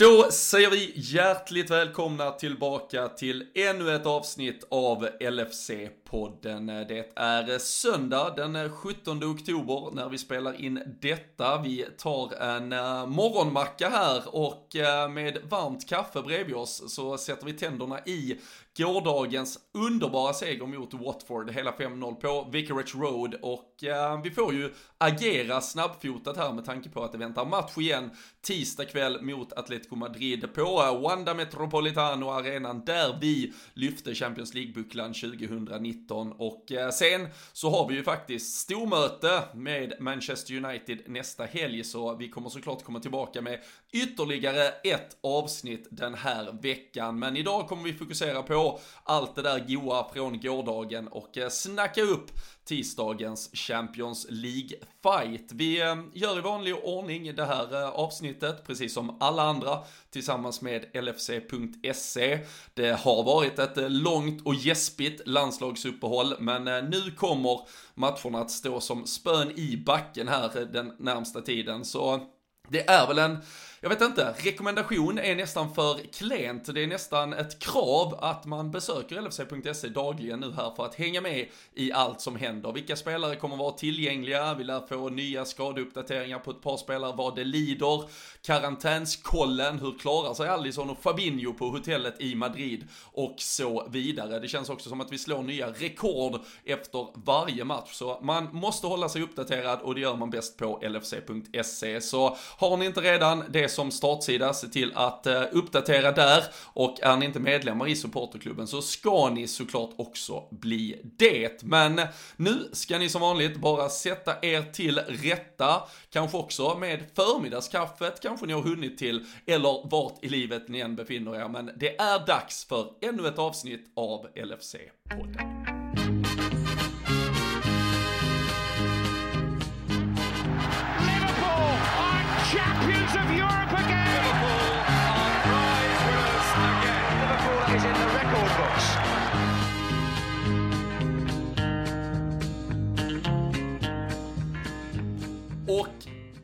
[0.00, 5.70] Då säger vi hjärtligt välkomna tillbaka till ännu ett avsnitt av LFC.
[6.10, 6.66] Podden.
[6.66, 11.62] Det är söndag den 17 oktober när vi spelar in detta.
[11.62, 17.46] Vi tar en eh, morgonmacka här och eh, med varmt kaffe bredvid oss så sätter
[17.46, 18.38] vi tänderna i
[18.76, 24.74] gårdagens underbara seger mot Watford, hela 5-0 på Vicarage Road och eh, vi får ju
[24.98, 28.10] agera snabbfotat här med tanke på att det väntar match igen
[28.42, 35.12] tisdag kväll mot Atletico Madrid på eh, Wanda Metropolitano arenan där vi lyfte Champions League-bucklan
[35.12, 41.84] 2019 och eh, sen så har vi ju faktiskt stormöte med Manchester United nästa helg.
[41.84, 43.60] Så vi kommer såklart komma tillbaka med
[43.92, 47.18] ytterligare ett avsnitt den här veckan.
[47.18, 52.02] Men idag kommer vi fokusera på allt det där goa från gårdagen och eh, snacka
[52.02, 52.30] upp
[52.70, 55.52] tisdagens Champions League-fight.
[55.52, 59.78] Vi eh, gör i vanlig ordning det här eh, avsnittet, precis som alla andra,
[60.10, 62.38] tillsammans med LFC.se.
[62.74, 67.60] Det har varit ett eh, långt och gäspigt landslagsuppehåll, men nu kommer
[67.94, 72.20] matcherna att stå som spön i backen här den närmsta tiden, så
[72.68, 73.38] det är väl en
[73.82, 76.74] jag vet inte, rekommendation är nästan för klent.
[76.74, 81.20] Det är nästan ett krav att man besöker LFC.se dagligen nu här för att hänga
[81.20, 82.72] med i allt som händer.
[82.72, 84.54] Vilka spelare kommer vara tillgängliga?
[84.54, 88.04] Vi lär få nya skadeuppdateringar på ett par spelare vad det lider.
[88.42, 92.88] Karantänskollen, hur klarar sig Allison och Fabinho på hotellet i Madrid?
[93.12, 94.38] Och så vidare.
[94.38, 97.92] Det känns också som att vi slår nya rekord efter varje match.
[97.92, 102.00] Så man måste hålla sig uppdaterad och det gör man bäst på LFC.se.
[102.00, 107.02] Så har ni inte redan det som startsida, se till att eh, uppdatera där och
[107.02, 111.62] är ni inte medlemmar i supporterklubben så ska ni såklart också bli det.
[111.62, 112.00] Men
[112.36, 118.46] nu ska ni som vanligt bara sätta er till rätta, kanske också med förmiddagskaffet, kanske
[118.46, 121.48] ni har hunnit till, eller vart i livet ni än befinner er.
[121.48, 125.80] Men det är dags för ännu ett avsnitt av LFC-podden.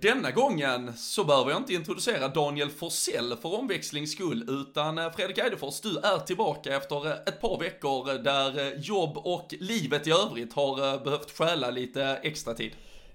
[0.07, 5.39] Denna gången så behöver jag inte introducera Daniel Forsell för omväxlings skull, utan eh, Fredrik
[5.39, 10.11] Eidefors, du är tillbaka efter eh, ett par veckor där eh, jobb och livet i
[10.11, 12.71] övrigt har behövt stjäla lite extra tid.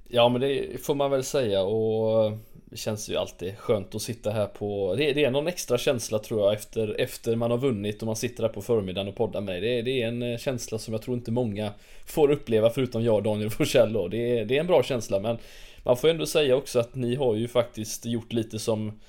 [0.08, 2.32] Ja men det får man väl säga och
[2.66, 6.20] det känns ju alltid skönt att sitta här på Det, det är någon extra känsla
[6.20, 9.42] tror jag efter, efter man har vunnit och man sitter här på förmiddagen och poddar
[9.42, 11.72] med det, det är en känsla som jag tror inte många
[12.06, 14.08] får uppleva förutom jag och Daniel Forsell då.
[14.08, 15.38] Det är, det är en bra känsla men
[15.84, 19.00] man får ändå säga också att ni har ju faktiskt gjort lite som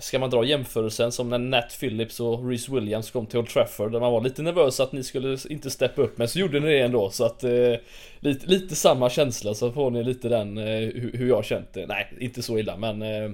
[0.00, 3.92] Ska man dra jämförelsen som när Nat Phillips och Rhys Williams kom till Old Trafford
[3.92, 6.66] där man var lite nervös att ni skulle inte steppa upp men så gjorde ni
[6.66, 7.74] det ändå så att eh,
[8.20, 11.86] lite, lite samma känsla så får ni lite den eh, hur, hur jag känt det.
[11.86, 13.30] Nej, inte så illa men eh,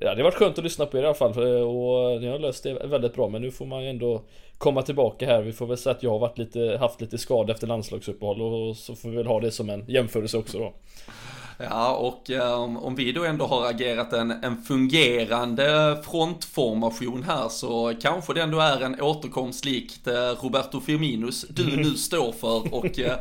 [0.00, 2.20] Ja, det har varit skönt att lyssna på er i alla fall eh, och eh,
[2.20, 4.22] ni har löst det väldigt bra men nu får man ju ändå
[4.58, 5.42] komma tillbaka här.
[5.42, 8.76] Vi får väl säga att jag har varit lite, haft lite skada efter landslagsuppehåll och
[8.76, 10.74] så får vi väl ha det som en jämförelse också då.
[11.58, 17.94] Ja, och um, om vi då ändå har agerat en, en fungerande frontformation här så
[18.02, 22.98] kanske det ändå är en återkomst likt uh, Roberto Firminus du nu står för och
[22.98, 23.12] uh,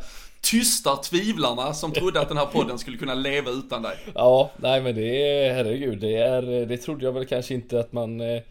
[0.42, 3.98] tystar tvivlarna som trodde att den här podden skulle kunna leva utan dig.
[4.14, 7.94] Ja, nej men det är, herregud, det är, det trodde jag väl kanske inte att
[7.94, 8.42] man eh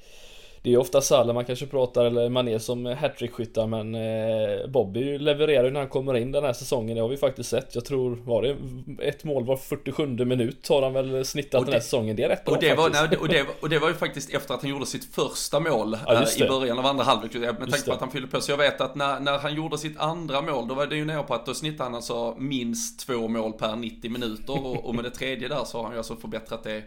[0.65, 5.65] det är ofta Salah man kanske pratar eller Mané som hattrickskyttar men eh, Bobby levererar
[5.65, 6.95] ju när han kommer in den här säsongen.
[6.95, 7.75] Det har vi faktiskt sett.
[7.75, 8.57] Jag tror, var det
[9.03, 12.17] ett mål var 47 minut har han väl snittat det, den här säsongen.
[12.17, 14.35] Det är rätt bra och det, var, nej, och, det, och det var ju faktiskt
[14.35, 17.35] efter att han gjorde sitt första mål ja, äh, i början av andra halvlek.
[17.35, 18.41] Med tanke på att han fyllde på.
[18.41, 21.05] Så jag vet att när, när han gjorde sitt andra mål då var det ju
[21.05, 24.67] nere på att då snittade han alltså minst två mål per 90 minuter.
[24.67, 26.83] Och, och med det tredje där så har han ju alltså förbättrat det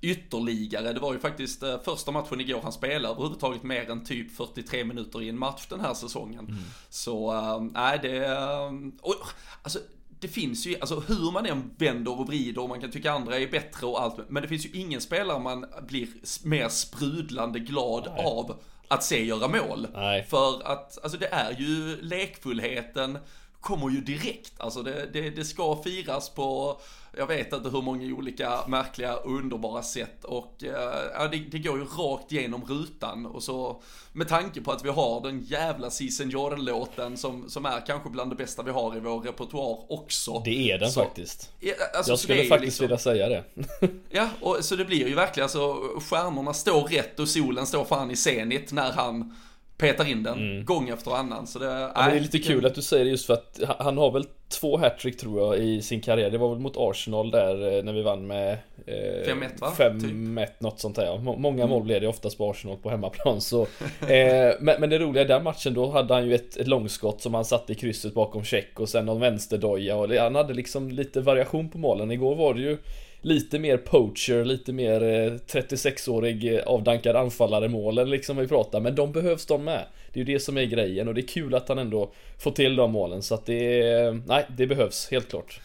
[0.00, 0.92] ytterligare.
[0.92, 4.84] Det var ju faktiskt eh, första matchen igår han spelade överhuvudtaget mer än typ 43
[4.84, 6.44] minuter i en match den här säsongen.
[6.44, 6.62] Mm.
[6.88, 8.72] Så, eh, nej äh, det, äh,
[9.02, 9.14] och,
[9.62, 9.78] alltså
[10.20, 13.38] det finns ju, alltså hur man än vänder och vrider och man kan tycka andra
[13.38, 16.08] är bättre och allt, men det finns ju ingen spelare man blir
[16.44, 18.24] mer sprudlande glad nej.
[18.24, 18.56] av
[18.88, 19.86] att se göra mål.
[19.94, 20.24] Nej.
[20.24, 23.18] För att, alltså det är ju lekfullheten,
[23.66, 24.52] kommer ju direkt.
[24.58, 26.80] Alltså det, det, det ska firas på,
[27.16, 31.78] jag vet inte hur många olika märkliga och underbara sätt och ja, det, det, går
[31.78, 33.82] ju rakt igenom rutan och så
[34.12, 38.30] med tanke på att vi har den jävla Season Jordan-låten som, som är kanske bland
[38.30, 40.42] det bästa vi har i vår repertoar också.
[40.44, 41.52] Det är den så, faktiskt.
[41.94, 43.44] Alltså, jag skulle faktiskt liksom, vilja säga det.
[44.10, 45.74] ja, och så det blir ju verkligen alltså
[46.10, 49.34] stjärnorna står rätt och solen står fan i zenit när han
[49.76, 50.64] petar in den mm.
[50.64, 51.46] gång efter annan.
[51.46, 53.98] Så det, ja, det är lite kul att du säger det just för att han
[53.98, 56.30] har väl två hattrick tror jag i sin karriär.
[56.30, 59.72] Det var väl mot Arsenal där eh, när vi vann med 5-1 eh, va?
[59.78, 60.60] 5-1 typ.
[60.60, 61.18] något sånt där.
[61.18, 61.70] Många mm.
[61.70, 63.40] mål blev det oftast på Arsenal på hemmaplan.
[63.40, 66.68] Så, eh, men, men det roliga i den matchen då hade han ju ett, ett
[66.68, 70.54] långskott som han satte i krysset bakom check och sen någon vänsterdoja och han hade
[70.54, 72.10] liksom lite variation på målen.
[72.10, 72.78] Igår var det ju
[73.26, 75.00] lite mer poacher, lite mer
[75.46, 78.80] 36-årig eh, avdankad anfallare målen liksom vi pratar.
[78.80, 79.86] Men de behövs de med.
[80.12, 82.50] Det är ju det som är grejen och det är kul att han ändå får
[82.50, 83.22] till de målen.
[83.22, 85.60] Så att det, nej, det behövs helt klart.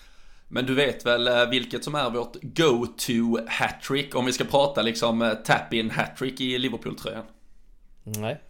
[0.48, 4.82] Men du vet väl eh, vilket som är vårt go-to hattrick om vi ska prata
[4.82, 7.24] liksom eh, tap-in hattrick i Liverpool-tröjan?
[8.04, 8.42] Nej.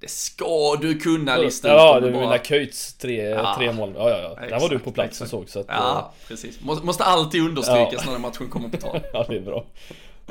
[0.00, 3.54] Det ska du kunna lista ut Ja, du menar Köjts tre, ja.
[3.58, 3.92] tre mål.
[3.96, 4.32] Ja, ja, ja.
[4.32, 6.60] Exakt, Där var du på plats och såg så att, Ja, eh, precis.
[6.60, 8.12] Måste alltid understrykas ja.
[8.12, 9.00] när matchen kommer på tal.
[9.12, 9.64] ja, det är bra.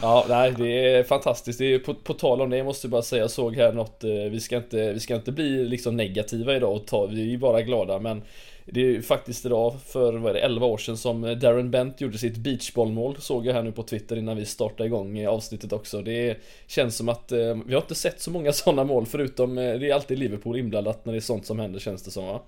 [0.01, 1.59] Ja, nej, det är fantastiskt.
[1.59, 4.03] Det är, på, på tal om det, jag måste bara säga, jag såg här något,
[4.03, 7.25] eh, vi ska inte, vi ska inte bli liksom negativa idag och ta, vi är
[7.25, 8.21] ju bara glada, men
[8.65, 12.01] det är ju faktiskt idag för, vad är det, 11 år sedan som Darren Bent
[12.01, 16.01] gjorde sitt beachbollmål Såg jag här nu på Twitter innan vi startade igång avsnittet också
[16.01, 19.73] Det känns som att eh, vi har inte sett så många sådana mål förutom eh,
[19.73, 22.41] Det är alltid Liverpool inblandat när det är sånt som händer känns det som va?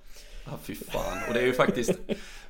[0.51, 1.17] Ja, fy fan.
[1.27, 1.91] Och det är ju faktiskt,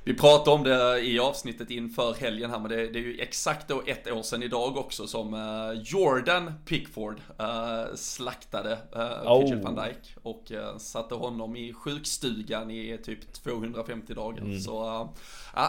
[0.04, 3.68] vi pratade om det i avsnittet inför helgen här, men det, det är ju exakt
[3.68, 9.62] då ett år sedan idag också som uh, Jordan Pickford uh, slaktade uh, oh.
[9.62, 14.42] Van Dijk och uh, satte honom i sjukstugan i typ 250 dagar.
[14.42, 14.60] Mm.
[14.60, 15.00] Så,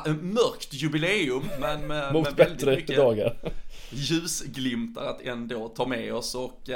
[0.06, 3.36] uh, mörkt jubileum, men med, Mot med väldigt mycket dagar.
[3.90, 6.70] Ljusglimtar att ändå ta med oss och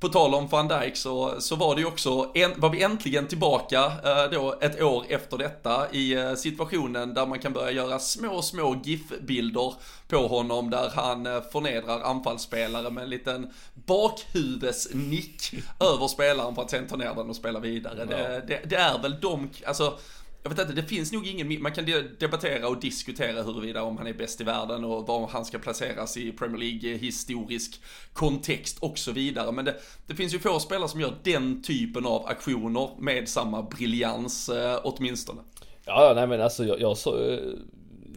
[0.00, 3.26] på tal om van Dijk så, så var det ju också, en, var vi äntligen
[3.26, 7.98] tillbaka eh, då ett år efter detta i eh, situationen där man kan börja göra
[7.98, 9.74] små, små GIF-bilder
[10.08, 16.70] på honom där han eh, förnedrar anfallsspelare med en liten bakhuvudesnick över spelaren för att
[16.70, 18.06] sen ta ner den och spela vidare.
[18.10, 18.16] Ja.
[18.16, 19.98] Det, det, det, är väl de, alltså
[20.46, 21.84] jag vet inte, det finns nog ingen, man kan
[22.18, 26.16] debattera och diskutera huruvida om han är bäst i världen och var han ska placeras
[26.16, 27.80] i Premier League historisk
[28.12, 29.52] kontext och så vidare.
[29.52, 29.74] Men det,
[30.06, 34.80] det finns ju få spelare som gör den typen av aktioner med samma briljans eh,
[34.84, 35.40] åtminstone.
[35.84, 37.38] Ja, nej men alltså jag, jag så, eh,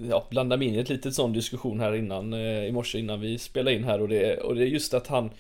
[0.10, 3.22] ja, blandade mig in i ett litet sån diskussion här innan eh, i morse innan
[3.22, 5.32] vi spelade in här och det, och det är just att han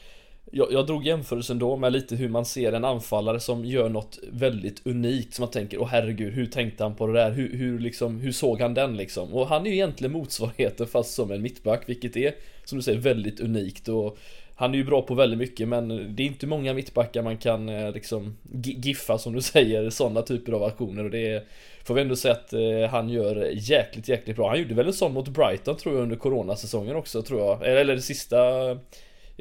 [0.51, 4.19] jag, jag drog jämförelsen då med lite hur man ser en anfallare som gör något
[4.31, 7.31] väldigt unikt som man tänker, åh herregud, hur tänkte han på det där?
[7.31, 9.33] Hur, hur, liksom, hur såg han den liksom?
[9.33, 12.99] Och han är ju egentligen motsvarigheten fast som en mittback, vilket är, som du säger,
[12.99, 14.17] väldigt unikt och
[14.55, 17.69] han är ju bra på väldigt mycket men det är inte många mittbackar man kan
[17.69, 21.43] eh, liksom giffa som du säger, sådana typer av aktioner och det är,
[21.83, 24.49] får vi ändå säga att eh, han gör jäkligt, jäkligt bra.
[24.49, 27.95] Han gjorde väl en sån mot Brighton tror jag under coronasäsongen också tror jag, eller
[27.95, 28.37] det sista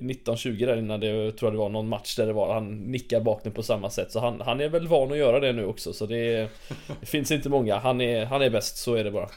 [0.01, 3.21] 19-20 där innan det tror jag det var någon match där det var Han nickar
[3.21, 5.65] bak den på samma sätt Så han, han är väl van att göra det nu
[5.65, 6.49] också så det,
[7.01, 9.29] det finns inte många Han är, han är bäst, så är det bara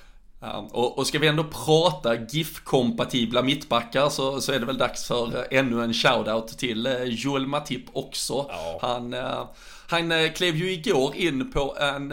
[0.44, 5.08] Ja, och, och ska vi ändå prata GIF-kompatibla mittbackar så, så är det väl dags
[5.08, 8.46] för ännu en shoutout till uh, Joel Matip också.
[8.50, 8.80] Ja.
[8.81, 9.50] Han, uh,
[9.88, 12.12] han klev ju igår in på en,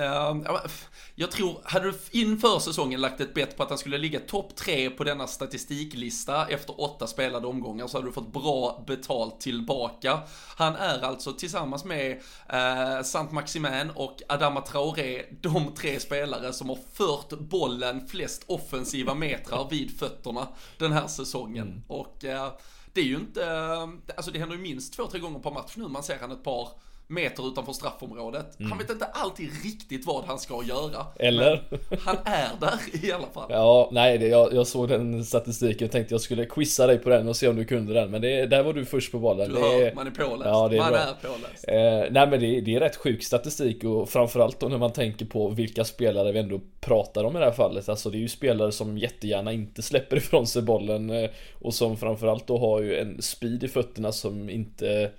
[1.20, 4.56] jag tror, hade du inför säsongen lagt ett bett på att han skulle ligga topp
[4.56, 10.20] tre på denna statistiklista efter åtta spelade omgångar så hade du fått bra betalt tillbaka.
[10.56, 16.68] Han är alltså tillsammans med eh, Sant Maximin och Adama Traoré de tre spelare som
[16.68, 21.68] har fört bollen flest offensiva metrar vid fötterna den här säsongen.
[21.68, 21.82] Mm.
[21.86, 22.52] Och eh,
[22.92, 23.70] det är ju inte,
[24.16, 26.44] alltså det händer ju minst två, tre gånger per match nu man ser han ett
[26.44, 26.68] par
[27.10, 28.58] meter utanför straffområdet.
[28.58, 28.70] Mm.
[28.70, 31.06] Han vet inte alltid riktigt vad han ska göra.
[31.18, 31.62] Eller?
[32.00, 33.46] Han är där i alla fall.
[33.50, 37.08] Ja, nej, det, jag, jag såg den statistiken och tänkte jag skulle quizza dig på
[37.08, 38.10] den och se om du kunde den.
[38.10, 39.52] Men det, där var du först på bollen.
[39.52, 40.44] Du hör, man är påläst.
[40.44, 41.00] Ja, det är man bra.
[41.00, 41.64] är påläst.
[41.68, 45.26] Eh, nej, men det, det, är rätt sjuk statistik och framförallt då när man tänker
[45.26, 47.88] på vilka spelare vi ändå pratar om i det här fallet.
[47.88, 51.96] Alltså det är ju spelare som jättegärna inte släpper ifrån sig bollen eh, och som
[51.96, 55.10] framförallt då har ju en speed i fötterna som inte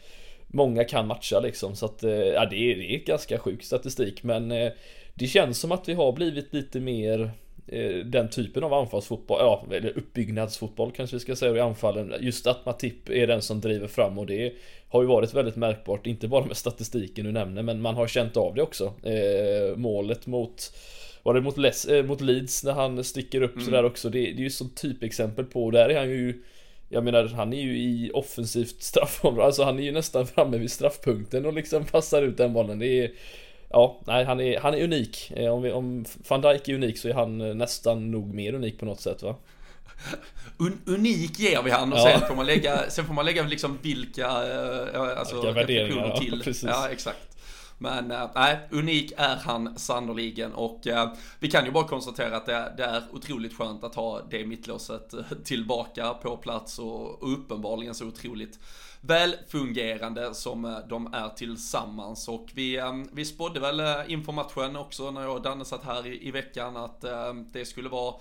[0.53, 1.75] många kan matcha liksom.
[1.75, 4.23] Så att, eh, ja, det är, det är ganska sjuk statistik.
[4.23, 4.71] Men eh,
[5.13, 7.31] det känns som att vi har blivit lite mer
[7.67, 12.13] eh, den typen av anfallsfotboll, ja, eller uppbyggnadsfotboll kanske vi ska säga i anfallen.
[12.19, 14.53] Just att Matip är den som driver fram och det
[14.89, 18.37] har ju varit väldigt märkbart, inte bara med statistiken du nämner, men man har känt
[18.37, 18.93] av det också.
[19.03, 20.71] Eh, målet mot
[21.23, 23.65] var det mot, Les, eh, mot Leeds när han sticker upp mm.
[23.65, 24.09] sådär också?
[24.09, 26.43] Det, det är ju som typexempel på, där är han ju
[26.89, 30.71] jag menar, han är ju i offensivt straffområde, alltså han är ju nästan framme vid
[30.71, 32.79] straffpunkten och liksom passar ut den bollen.
[32.79, 33.11] Det är
[33.69, 35.31] Ja, nej han är, han är unik.
[35.35, 38.53] Eh, om, vi, om van Dijk är unik så är han eh, nästan nog mer
[38.53, 39.35] unik på något sätt va?
[40.57, 42.03] Un, unik ger vi han och ja.
[42.03, 46.43] sen får man lägga, sen får man lägga liksom vilka, äh, alltså vilka värderingar till.
[46.45, 47.38] Ja, ja, exakt.
[47.81, 52.45] Men äh, nej, unik är han sannoliken och äh, vi kan ju bara konstatera att
[52.45, 57.95] det, det, är otroligt skönt att ha det mittlåset eh, tillbaka på plats och, uppenbarligen
[57.95, 58.59] så otroligt
[59.01, 62.27] välfungerande som de är tillsammans.
[62.27, 62.81] Och vi,
[63.11, 63.81] vi spådde väl
[64.11, 67.05] inför matchen också när jag och Danne satt här i, i veckan att
[67.51, 68.13] det skulle vara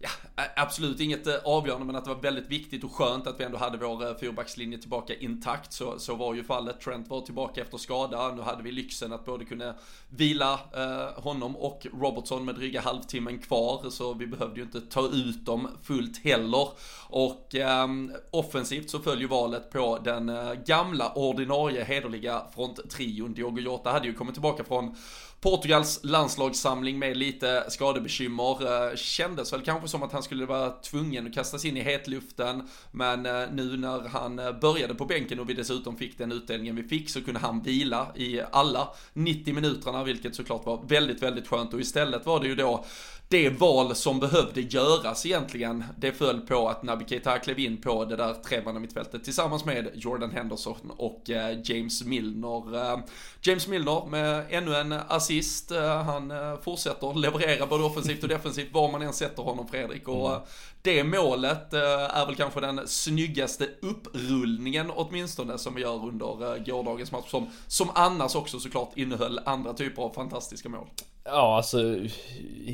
[0.00, 0.08] Ja,
[0.56, 3.78] absolut inget avgörande men att det var väldigt viktigt och skönt att vi ändå hade
[3.78, 5.72] vår fyrbackslinje tillbaka intakt.
[5.72, 6.80] Så, så var ju fallet.
[6.80, 8.34] Trent var tillbaka efter skada.
[8.34, 9.74] Nu hade vi lyxen att både kunna
[10.08, 13.90] vila eh, honom och Robertson med dryga halvtimmen kvar.
[13.90, 16.68] Så vi behövde ju inte ta ut dem fullt heller.
[17.08, 17.88] Och eh,
[18.30, 23.34] offensivt så föll ju valet på den eh, gamla ordinarie hederliga fronttrion.
[23.34, 24.96] Diogo Jota hade ju kommit tillbaka från
[25.40, 28.88] Portugals landslagssamling med lite skadebekymmer.
[28.90, 32.68] Eh, kändes väl kanske som att han skulle vara tvungen att kastas in i hetluften.
[32.90, 36.76] Men eh, nu när han eh, började på bänken och vi dessutom fick den utdelningen
[36.76, 41.48] vi fick så kunde han vila i alla 90 minuterna, vilket såklart var väldigt, väldigt
[41.48, 41.74] skönt.
[41.74, 42.84] Och istället var det ju då
[43.30, 48.04] det val som behövde göras egentligen, det föll på att Naby Keita klev in på
[48.04, 52.92] det där tremannamittfältet tillsammans med Jordan Henderson och eh, James Milner.
[52.92, 52.98] Eh,
[53.42, 56.32] James Milner med ännu en assist, eh, han
[56.62, 60.08] fortsätter leverera både offensivt och defensivt var man än sätter honom Fredrik.
[60.08, 60.42] Och mm.
[60.82, 67.30] det målet är väl kanske den snyggaste upprullningen åtminstone som vi gör under gårdagens match
[67.30, 70.88] som, som annars också såklart innehöll andra typer av fantastiska mål.
[71.30, 71.96] Ja, alltså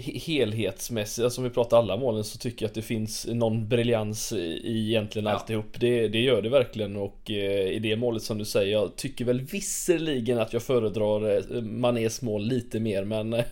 [0.03, 4.33] helhetsmässigt, alltså om vi pratar alla målen så tycker jag att det finns någon briljans
[4.33, 5.33] i egentligen ja.
[5.33, 5.81] alltihop.
[5.81, 9.25] Det, det gör det verkligen och eh, i det målet som du säger, jag tycker
[9.25, 13.33] väl visserligen att jag föredrar eh, Manés mål lite mer men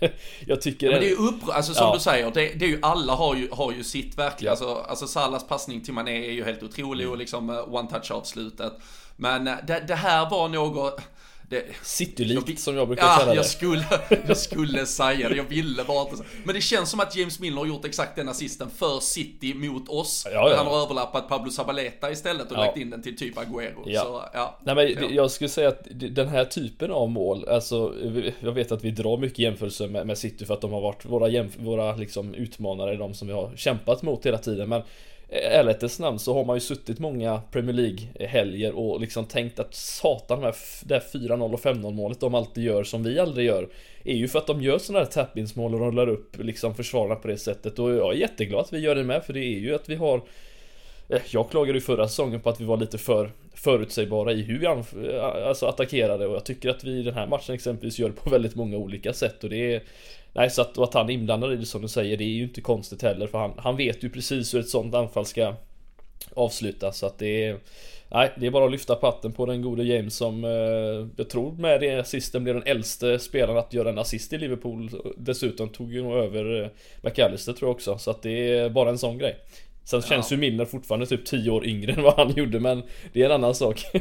[0.46, 0.86] jag tycker...
[0.86, 1.94] Ja, men det är ju upp, alltså som ja.
[1.94, 4.50] du säger, det, det, är ju alla har ju, har ju sitt verkligen.
[4.50, 7.12] Alltså, alltså Salas passning till Mané är ju helt otrolig mm.
[7.12, 8.72] och liksom eh, one touch avslutet.
[9.16, 11.00] Men det, det här var något
[11.82, 13.36] Citylikt som jag brukar ja, kalla det.
[13.36, 13.84] Jag skulle,
[14.26, 17.58] jag skulle säga det, jag ville bara inte Men det känns som att James Milner
[17.58, 20.26] har gjort exakt den assisten för City mot oss.
[20.32, 20.56] Ja, ja.
[20.56, 22.60] Han har överlappat Pablo Zabaleta istället och ja.
[22.60, 23.82] lagt in den till typ Agüero.
[23.86, 24.00] Ja.
[24.00, 24.58] Så, ja.
[24.62, 27.94] Nej, men jag skulle säga att den här typen av mål, alltså
[28.40, 31.04] jag vet att vi drar mycket jämförelser med, med City för att de har varit
[31.04, 34.68] våra, jämf- våra liksom utmanare, de som vi har kämpat mot hela tiden.
[34.68, 34.82] Men
[35.32, 40.40] ärlighetens namn så har man ju suttit många Premier League-helger och liksom tänkt att satan
[40.40, 43.68] de här, det här 4-0 och 5-0 målet de alltid gör som vi aldrig gör
[44.04, 47.28] Är ju för att de gör sådana här tap-ins-mål och rullar upp liksom försvararna på
[47.28, 47.78] det sättet.
[47.78, 49.94] Och jag är jätteglad att vi gör det med för det är ju att vi
[49.94, 50.22] har
[51.08, 54.58] eh, jag klagade ju förra säsongen på att vi var lite för förutsägbara i hur
[54.58, 58.08] vi eh, alltså attackerade och jag tycker att vi i den här matchen exempelvis gör
[58.08, 59.82] det på väldigt många olika sätt och det är
[60.32, 62.28] Nej så att, och att han är inblandad i det som du säger det är
[62.28, 65.54] ju inte konstigt heller för han, han vet ju precis hur ett sånt anfall ska
[66.34, 67.58] avslutas så att det är
[68.14, 71.52] Nej, det är bara att lyfta patten på den gode James som eh, jag tror
[71.52, 74.90] med det assisten blev den äldste spelaren att göra en assist i Liverpool.
[75.16, 76.68] Dessutom tog ju nog över eh,
[77.02, 79.36] McAllister tror jag också, så att det är bara en sån grej.
[79.84, 80.06] Sen ja.
[80.06, 83.26] känns ju Milner fortfarande typ 10 år yngre än vad han gjorde men det är
[83.26, 83.84] en annan sak.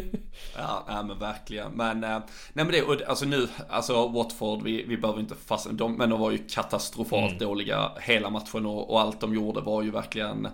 [0.57, 1.71] ja, ja men verkligen.
[1.71, 2.19] Men, äh,
[2.53, 6.19] nej men det, alltså nu, alltså Watford, vi, vi behöver inte fastna, de, men de
[6.19, 7.37] var ju katastrofalt mm.
[7.37, 10.47] dåliga hela matchen och, och, allt de gjorde var ju verkligen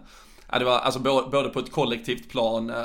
[0.51, 2.75] Ja, det var alltså både på ett kollektivt plan, äh,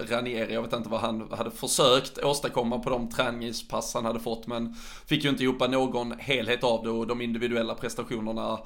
[0.10, 4.46] Ranieri, jag vet inte vad han hade försökt åstadkomma på de träningspass han hade fått,
[4.46, 4.74] men
[5.06, 8.58] fick ju inte ihop någon helhet av det och de individuella prestationerna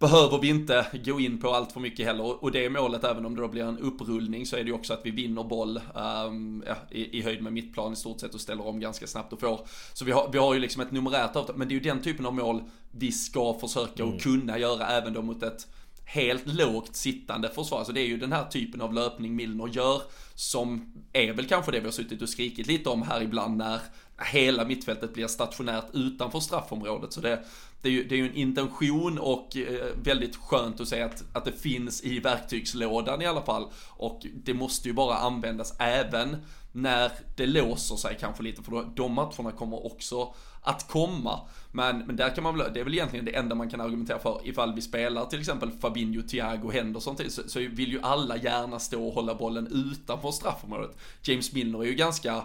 [0.00, 2.44] behöver vi inte gå in på allt för mycket heller.
[2.44, 4.92] Och det målet, även om det då blir en upprullning, så är det ju också
[4.92, 8.40] att vi vinner boll um, ja, i, i, höjd med mittplan i stort sett och
[8.40, 9.60] ställer om ganska snabbt och får.
[9.92, 12.02] Så vi har, vi har ju liksom ett numerärt avtal, men det är ju den
[12.02, 14.14] typen av mål vi ska försöka mm.
[14.14, 15.66] och kunna göra även då mot ett
[16.04, 17.84] helt lågt sittande försvar.
[17.84, 20.02] Så det är ju den här typen av löpning Milner gör
[20.34, 23.80] som är väl kanske det vi har suttit och skrikit lite om här ibland när
[24.20, 27.12] hela mittfältet blir stationärt utanför straffområdet.
[27.12, 27.44] Så det,
[27.82, 31.24] det är ju, det är ju en intention och eh, väldigt skönt att se att,
[31.32, 33.66] att det finns i verktygslådan i alla fall.
[33.88, 36.36] Och det måste ju bara användas även
[36.72, 41.40] när det låser sig kanske lite, för då, de matcherna kommer också att komma.
[41.72, 44.18] Men, men där kan man väl, det är väl egentligen det enda man kan argumentera
[44.18, 48.36] för ifall vi spelar till exempel Fabinho, Thiago, Henderson till, så, så vill ju alla
[48.36, 50.96] gärna stå och hålla bollen utanför straffområdet.
[51.22, 52.44] James Milner är ju ganska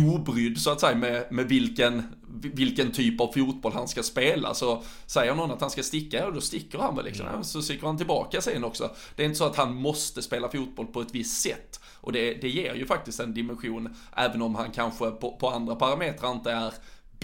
[0.00, 2.02] obrydd så att säga med, med vilken,
[2.40, 4.54] vilken typ av fotboll han ska spela.
[4.54, 7.26] Så säger någon att han ska sticka, ja då sticker han väl liksom.
[7.26, 7.44] Mm.
[7.44, 8.90] Så sticker han tillbaka sen också.
[9.16, 11.80] Det är inte så att han måste spela fotboll på ett visst sätt.
[11.94, 15.74] Och det, det ger ju faktiskt en dimension, även om han kanske på, på andra
[15.74, 16.72] parametrar inte är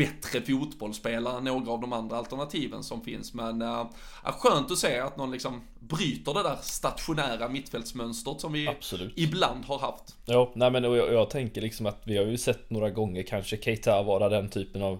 [0.00, 3.34] bättre fotbollsspelare än några av de andra alternativen som finns.
[3.34, 3.86] Men äh,
[4.24, 9.12] skönt att se att någon liksom bryter det där stationära mittfältsmönstret som vi Absolut.
[9.16, 10.16] ibland har haft.
[10.24, 13.22] Ja, nej men och jag, jag, tänker liksom att vi har ju sett några gånger
[13.22, 14.98] kanske Keita vara den typen av,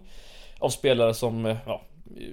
[0.58, 1.82] av spelare som, eh, ja,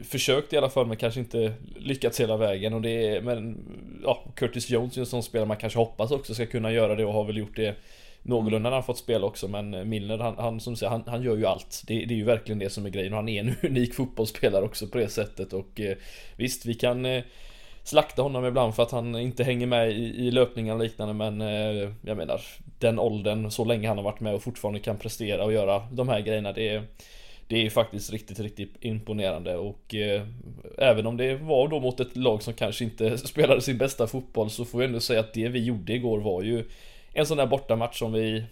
[0.04, 3.58] försökt i alla fall men kanske inte lyckats hela vägen och det är, men
[4.04, 7.06] ja, Curtis Jones är en sån spelare man kanske hoppas också ska kunna göra det
[7.06, 7.76] och har väl gjort det
[8.28, 11.24] någorlunda när han fått spela också men Milner han, han som du säger, han, han
[11.24, 11.84] gör ju allt.
[11.88, 13.14] Det, det, är ju verkligen det som är grejen.
[13.14, 15.54] Och han är en unik fotbollsspelare också på det sättet.
[15.54, 15.98] Och eh,
[16.36, 17.24] visst vi kan eh,
[17.84, 21.42] slakta honom ibland för att han inte hänger med i, i löpningar och liknande men
[21.42, 22.42] eh, jag menar
[22.80, 26.10] den åldern, så länge han har varit med och fortfarande kan prestera och göra de
[26.10, 26.84] här grejerna det är
[27.48, 29.58] det är faktiskt riktigt, riktigt imponerande.
[29.58, 30.22] Och eh,
[30.78, 34.50] även om det var då mot ett lag som kanske inte spelade sin bästa fotboll
[34.50, 36.64] så får jag ändå säga att det vi gjorde igår var ju
[37.18, 38.46] en sån där bortamatch som vi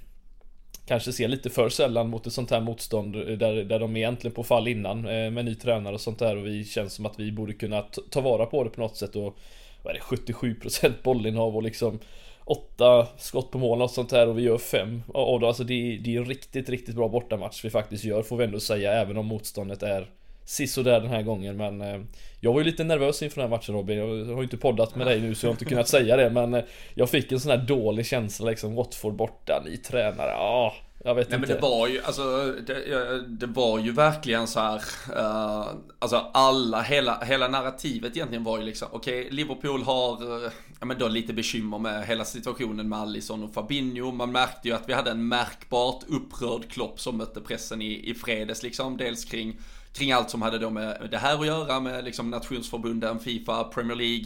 [0.86, 4.00] kanske ser lite för sällan mot ett sånt här motstånd eh, där, där de är
[4.00, 7.05] egentligen på fall innan eh, med ny tränare och sånt där och vi känns som
[7.05, 9.15] att vi borde kunna ta vara på det på något sätt.
[9.15, 9.38] Och
[9.84, 12.00] vad är det 77% bollinnehav och liksom
[12.45, 15.03] åtta skott på mål och sånt där och vi gör fem.
[15.07, 18.38] Och då, alltså det, det är en riktigt, riktigt bra bortamatch vi faktiskt gör får
[18.38, 20.10] vi ändå säga även om motståndet är
[20.45, 22.01] sisådär den här gången men eh,
[22.39, 24.95] Jag var ju lite nervös inför den här matchen Robin Jag har ju inte poddat
[24.95, 27.39] med dig nu så jag har inte kunnat säga det men eh, Jag fick en
[27.39, 30.73] sån här dålig känsla liksom Watford borta, ny tränare, ja
[31.05, 31.47] jag vet Nej inte.
[31.47, 34.81] men det var ju, alltså det, det var ju verkligen så här,
[35.17, 35.67] uh,
[35.99, 40.85] alltså alla, hela, hela narrativet egentligen var ju liksom, okej, okay, Liverpool har, uh, ja
[40.85, 44.11] men då lite bekymmer med hela situationen med Allison och Fabinho.
[44.11, 48.13] Man märkte ju att vi hade en märkbart upprörd Klopp som mötte pressen i, i
[48.13, 49.57] fredags liksom, dels kring
[49.95, 53.95] kring allt som hade då med det här att göra med liksom nationsförbunden, Fifa, Premier
[53.95, 54.25] League.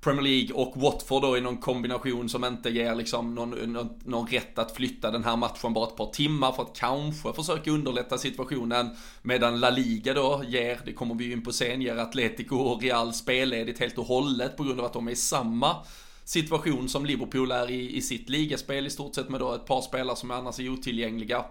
[0.00, 4.26] Premier League och Watford då i någon kombination som inte ger liksom någon, någon, någon,
[4.26, 8.18] rätt att flytta den här matchen bara ett par timmar för att kanske försöka underlätta
[8.18, 8.90] situationen.
[9.22, 12.82] Medan La Liga då ger, det kommer vi ju in på sen, ger Atletico och
[12.82, 15.76] Real spelledigt helt och hållet på grund av att de är i samma
[16.24, 19.80] situation som Liverpool är i, i sitt ligaspel i stort sett med då ett par
[19.80, 21.44] spelare som annars är otillgängliga.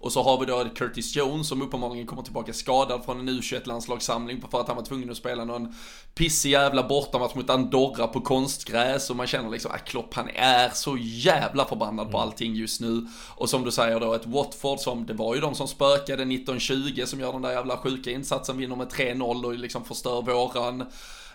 [0.00, 4.42] Och så har vi då Curtis Jones som uppenbarligen kommer tillbaka skadad från en U21-landslagssamling
[4.50, 5.74] för att han var tvungen att spela någon
[6.14, 10.70] pissig jävla bortamatch mot Andorra på konstgräs och man känner liksom att Klopp han är
[10.70, 12.12] så jävla förbannad mm.
[12.12, 13.06] på allting just nu.
[13.36, 17.02] Och som du säger då ett Watford som, det var ju de som spökade 1920
[17.06, 20.86] som gör den där jävla sjuka insatsen, vinner med 3-0 och liksom förstör våran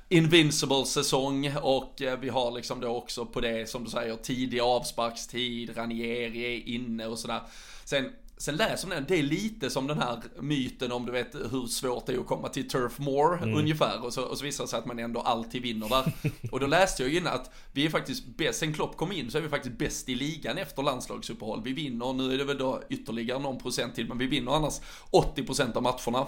[0.09, 4.59] Invincible säsong och eh, vi har liksom då också på det som du säger tidig
[4.59, 7.41] avsparkstid, Ranieri är inne och sådär.
[7.85, 11.35] Sen Sen läser man den, det är lite som den här myten om du vet
[11.35, 13.57] hur svårt det är att komma till Turf Moor mm.
[13.57, 16.13] ungefär och så, och så visar det sig att man ändå alltid vinner där.
[16.51, 19.31] och då läste jag ju innan att vi är faktiskt bäst, sen Klopp kom in
[19.31, 21.61] så är vi faktiskt bäst i ligan efter landslagsuppehåll.
[21.63, 24.79] Vi vinner, nu är det väl då ytterligare någon procent till, men vi vinner annars
[25.11, 26.27] 80% av matcherna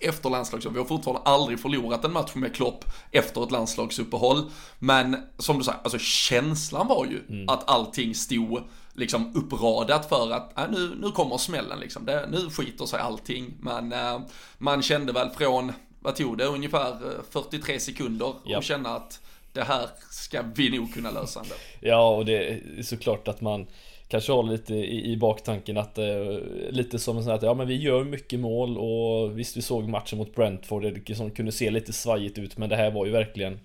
[0.00, 0.74] efter landslagsuppehåll.
[0.74, 4.50] Vi har fortfarande aldrig förlorat en match med Klopp efter ett landslagsuppehåll.
[4.78, 7.48] Men som du säger, alltså känslan var ju mm.
[7.48, 8.62] att allting stod
[8.94, 12.06] liksom uppradat för att äh, nu, nu kommer smällen liksom.
[12.06, 13.54] Det, nu skiter sig allting.
[13.60, 14.20] Men äh,
[14.58, 16.96] man kände väl från, vad tog det, ungefär
[17.30, 18.58] 43 eh, sekunder yep.
[18.58, 19.20] och känna att
[19.52, 21.54] det här ska vi nog kunna lösa ändå.
[21.80, 23.66] Ja, och det är såklart att man
[24.08, 26.04] kanske har lite i, i baktanken att eh,
[26.70, 29.88] lite som en sån att ja men vi gör mycket mål och visst vi såg
[29.88, 33.12] matchen mot Brentford det som kunde se lite svajigt ut men det här var ju
[33.12, 33.60] verkligen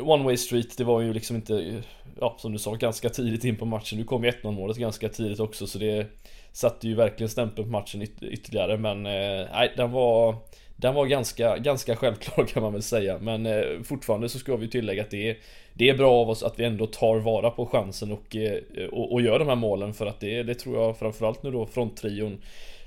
[0.00, 1.82] One Way Street, det var ju liksom inte,
[2.20, 3.98] ja som du sa, ganska tidigt in på matchen.
[3.98, 6.06] Nu kom 1-0 målet ganska tidigt också så det
[6.52, 10.36] satte ju verkligen stämpeln på matchen yt ytterligare men eh, nej, den var
[10.76, 14.68] den var ganska, ganska självklar kan man väl säga men eh, fortfarande så ska vi
[14.68, 15.36] tillägga att det är
[15.74, 19.12] Det är bra av oss att vi ändå tar vara på chansen och, eh, och,
[19.12, 21.94] och gör de här målen för att det, det tror jag framförallt nu då från
[21.94, 22.42] trion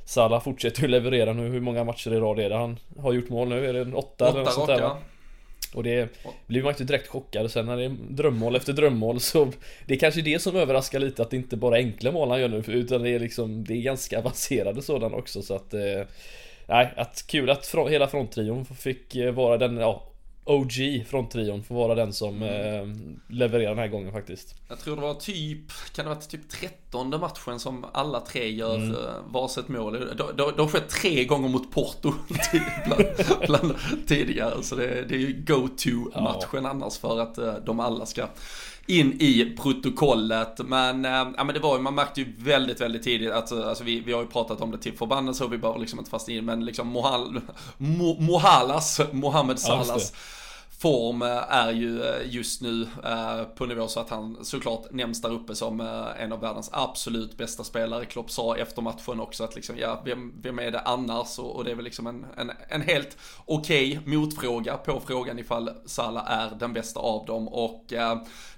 [0.05, 3.29] Salah fortsätter ju leverera nu, hur många matcher i rad är det han har gjort
[3.29, 3.69] mål nu?
[3.69, 4.91] Är det en åtta, åtta eller något sånt där?
[5.73, 6.09] Och det
[6.47, 7.51] blir man inte direkt chockad.
[7.51, 9.51] Sen när det är drömmål efter drömmål så
[9.85, 12.41] Det är kanske det som överraskar lite att det inte bara är enkla mål han
[12.41, 15.41] gör nu utan det är liksom Det är ganska avancerade sådana också.
[15.41, 16.07] Så att eh,
[16.67, 20.12] Nej, att kul att fr hela fronttrion fick eh, vara den, ja
[20.45, 22.91] OG från trion får vara den som mm.
[22.91, 22.97] eh,
[23.29, 24.55] levererar den här gången faktiskt.
[24.69, 28.75] Jag tror det var typ, kan det vara typ trettonde matchen som alla tre gör
[28.75, 28.91] mm.
[28.91, 29.93] Eh, varsitt mål.
[30.37, 32.13] Det har skett tre gånger mot Porto
[32.85, 33.05] bland,
[33.47, 33.75] bland
[34.07, 34.63] tidigare.
[34.63, 36.69] Så det, det är ju go-to-matchen ja.
[36.69, 38.27] annars för att eh, de alla ska
[38.87, 40.59] in i protokollet.
[40.59, 43.63] Men, äh, ja, men det var ju, man märkte ju väldigt, väldigt tidigt att alltså,
[43.63, 46.11] alltså, vi, vi har ju pratat om det till förbannelse och vi behöver liksom inte
[46.11, 47.41] fastna in men liksom Mohal,
[47.77, 50.13] Mo, Mohalas, Mohammed Salas
[50.83, 55.21] form eh, är ju eh, just nu eh, på nivå så att han såklart nämns
[55.21, 55.79] där uppe som
[56.19, 58.05] en av världens absolut bästa spelare.
[58.05, 61.39] Klopp sa efter matchen också att liksom, ja, vem, vem är det annars?
[61.39, 65.69] Och, det är väl liksom en, en, en helt okej okay motfråga på frågan ifall
[65.85, 67.47] Salah är den bästa av dem.
[67.47, 67.93] Och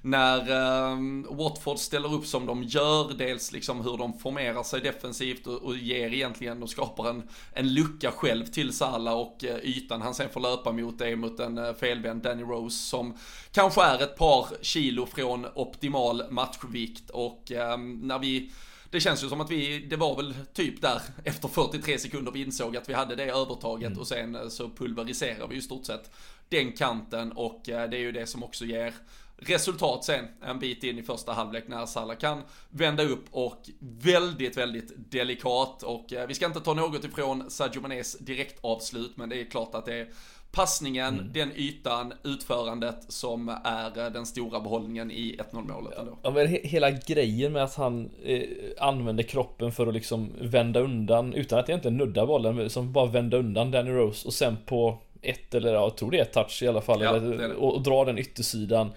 [0.01, 5.63] när Watford ställer upp som de gör, dels liksom hur de formerar sig defensivt och,
[5.63, 10.29] och ger egentligen och skapar en, en lucka själv till Salah och ytan han sen
[10.29, 13.17] får löpa mot det mot en felvänd än Danny Rose som
[13.51, 17.09] kanske är ett par kilo från optimal matchvikt.
[17.09, 18.51] Och eh, när vi
[18.89, 22.41] det känns ju som att vi, det var väl typ där efter 43 sekunder vi
[22.41, 23.87] insåg att vi hade det övertaget.
[23.87, 23.99] Mm.
[23.99, 26.11] och sen eh, så pulveriserar vi ju stort sett
[26.49, 27.31] den kanten.
[27.31, 28.93] Och eh, det är ju det som också ger
[29.37, 34.57] resultat sen en bit in i första halvlek när Salah kan vända upp och väldigt,
[34.57, 35.83] väldigt delikat.
[35.83, 39.75] Och eh, vi ska inte ta något ifrån Sadio Manés direktavslut men det är klart
[39.75, 40.09] att det är
[40.55, 41.33] passningen, mm.
[41.33, 46.17] den ytan, utförandet som är eh, den stora behållningen i 1-0 målet ändå.
[46.23, 48.41] Ja men hela grejen med att han eh,
[48.79, 53.37] använder kroppen för att liksom vända undan utan att egentligen nudda bollen, som bara vända
[53.37, 56.63] undan Danny Rose och sen på ett eller ja, jag tror det är ett touch
[56.63, 58.91] i alla fall, ja, eller, och, och dra den yttersidan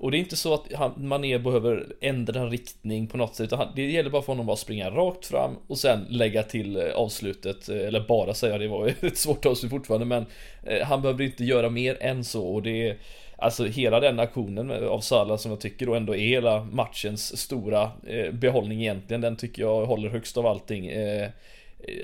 [0.00, 3.68] och det är inte så att han, Mané behöver ändra riktning på något sätt utan
[3.76, 7.68] det gäller bara för honom att springa rakt fram och sen lägga till eh, avslutet
[7.68, 10.26] eh, Eller bara säga det var ju ett svårt avslut fortfarande men
[10.62, 12.96] eh, Han behöver inte göra mer än så och det är
[13.40, 17.90] Alltså hela den aktionen av Salah som jag tycker då ändå är hela matchens stora
[18.32, 20.90] behållning egentligen Den tycker jag håller högst av allting.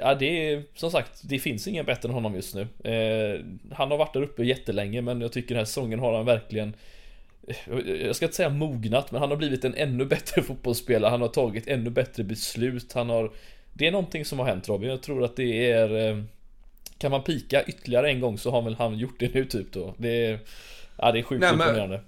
[0.00, 2.66] Ja det är som sagt Det finns ingen bättre än honom just nu.
[3.72, 6.74] Han har varit där uppe jättelänge men jag tycker den här säsongen har han verkligen
[7.86, 11.10] jag ska inte säga mognat, men han har blivit en ännu bättre fotbollsspelare.
[11.10, 12.92] Han har tagit ännu bättre beslut.
[12.92, 13.32] Han har...
[13.72, 14.90] Det är någonting som har hänt Robin.
[14.90, 16.10] Jag tror att det är...
[16.10, 16.22] Eh,
[16.98, 19.94] kan man pika ytterligare en gång så har väl han gjort det nu typ då.
[19.98, 20.38] Det är...
[20.96, 22.00] Ja, det är sjukt imponerande.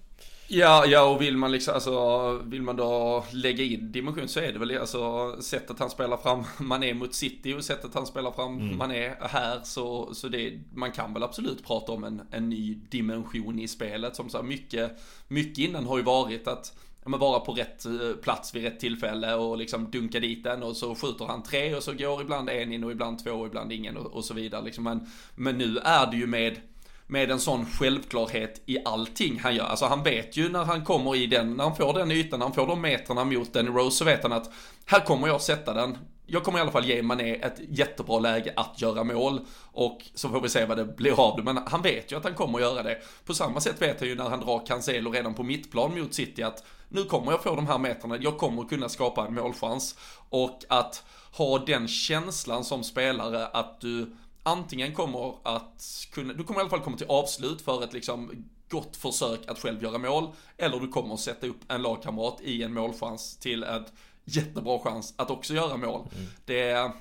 [0.48, 4.52] Ja, ja och vill man liksom, alltså, vill man då lägga in dimension så är
[4.52, 8.32] det väl alltså sättet han spelar fram man är mot City och sättet han spelar
[8.32, 8.78] fram mm.
[8.78, 12.74] man är här så, så det, man kan väl absolut prata om en, en ny
[12.74, 16.72] dimension i spelet som så här, mycket, mycket innan har ju varit att
[17.08, 20.76] men vara på rätt eh, plats vid rätt tillfälle och liksom dunka dit den och
[20.76, 23.72] så skjuter han tre och så går ibland en in och ibland två och ibland
[23.72, 24.84] ingen och, och så vidare liksom.
[24.84, 26.60] Men, men nu är det ju med
[27.06, 29.64] med en sån självklarhet i allting han gör.
[29.64, 32.46] Alltså han vet ju när han kommer i den, när han får den ytan, när
[32.46, 34.50] han får de metrarna mot den Rose så vet han att
[34.86, 35.98] här kommer jag sätta den.
[36.26, 39.40] Jag kommer i alla fall ge Mané ett jättebra läge att göra mål
[39.72, 41.42] och så får vi se vad det blir av det.
[41.42, 42.98] Men han vet ju att han kommer göra det.
[43.24, 46.42] På samma sätt vet han ju när han drar Cancelo redan på mittplan mot City
[46.42, 49.96] att nu kommer jag få de här metrarna, jag kommer kunna skapa en målchans.
[50.28, 54.16] Och att ha den känslan som spelare att du
[54.46, 58.44] antingen kommer att kunna, du kommer i alla fall komma till avslut för ett liksom
[58.68, 60.28] gott försök att själv göra mål.
[60.56, 63.92] Eller du kommer att sätta upp en lagkamrat i en målchans till ett
[64.24, 66.08] jättebra chans att också göra mål.
[66.14, 66.26] Mm.
[66.44, 66.92] Det,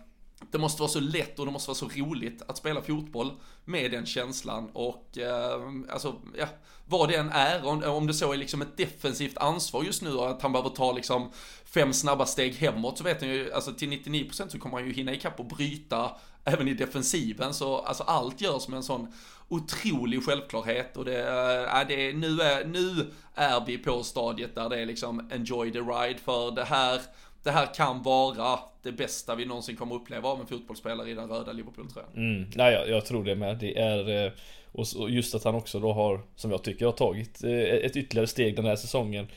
[0.52, 3.32] det måste vara så lätt och det måste vara så roligt att spela fotboll
[3.66, 6.48] med den känslan och eh, alltså, ja,
[6.86, 10.14] vad det än är, om, om det så är liksom ett defensivt ansvar just nu
[10.14, 11.32] och att han behöver ta liksom
[11.66, 14.94] fem snabba steg hemåt så vet han ju, alltså till 99% så kommer han ju
[14.94, 16.12] hinna ikapp och bryta
[16.46, 17.54] även i defensiven.
[17.54, 19.14] Så, alltså allt görs med en sån
[19.48, 21.20] otrolig självklarhet och det,
[21.64, 25.80] äh, det nu, är, nu är vi på stadiet där det är liksom enjoy the
[25.80, 27.02] ride för det här,
[27.44, 31.30] det här kan vara det bästa vi någonsin kommer uppleva av en fotbollsspelare i den
[31.30, 32.10] röda Liverpool-tröjan.
[32.16, 33.58] Mm, nej, jag, jag, tror det med.
[33.58, 34.32] Det är, eh,
[34.72, 38.28] och just att han också då har, som jag tycker, har tagit eh, ett ytterligare
[38.28, 39.28] steg den här säsongen.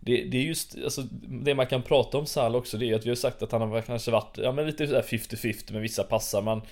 [0.00, 3.06] Det, det, är just, alltså, det man kan prata om Sal också, det är att
[3.06, 6.02] vi har sagt att han har kanske varit, ja men lite sådär 50-50 med vissa
[6.02, 6.42] passar.
[6.42, 6.62] Man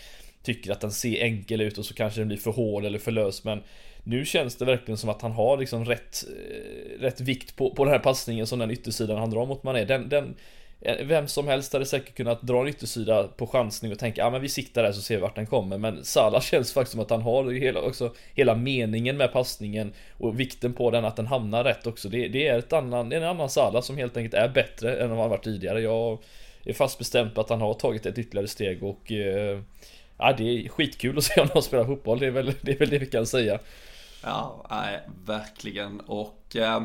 [0.42, 3.12] tycker att den ser enkel ut och så kanske den blir för hård eller för
[3.12, 3.44] lös.
[3.44, 3.62] Men
[4.04, 7.84] nu känns det verkligen som att han har liksom rätt, eh, rätt vikt på, på
[7.84, 9.84] den här passningen som den yttersidan han drar mot Mané.
[9.84, 10.34] Den, den,
[10.84, 14.30] Eh, vem som helst hade säkert kunnat dra en yttersida på chansning och tänka ja
[14.30, 15.78] men vi siktar där så ser vi vart den kommer.
[15.78, 20.40] Men Salah känns faktiskt som att han har hela, också, hela meningen med passningen och
[20.40, 22.08] vikten på den att den hamnar rätt också.
[22.08, 24.96] Det, det är ett annan, det är en annan Salah som helt enkelt är bättre
[25.02, 25.80] än vad han varit tidigare.
[25.80, 26.18] Jag
[26.64, 29.60] är fast bestämd på att han har tagit ett ytterligare steg och eh,
[30.18, 32.90] Ja det är skitkul att se honom spela fotboll, det är väl det, är väl
[32.90, 33.58] det vi kan säga.
[34.22, 36.00] Ja, nej, verkligen.
[36.00, 36.82] Och eh...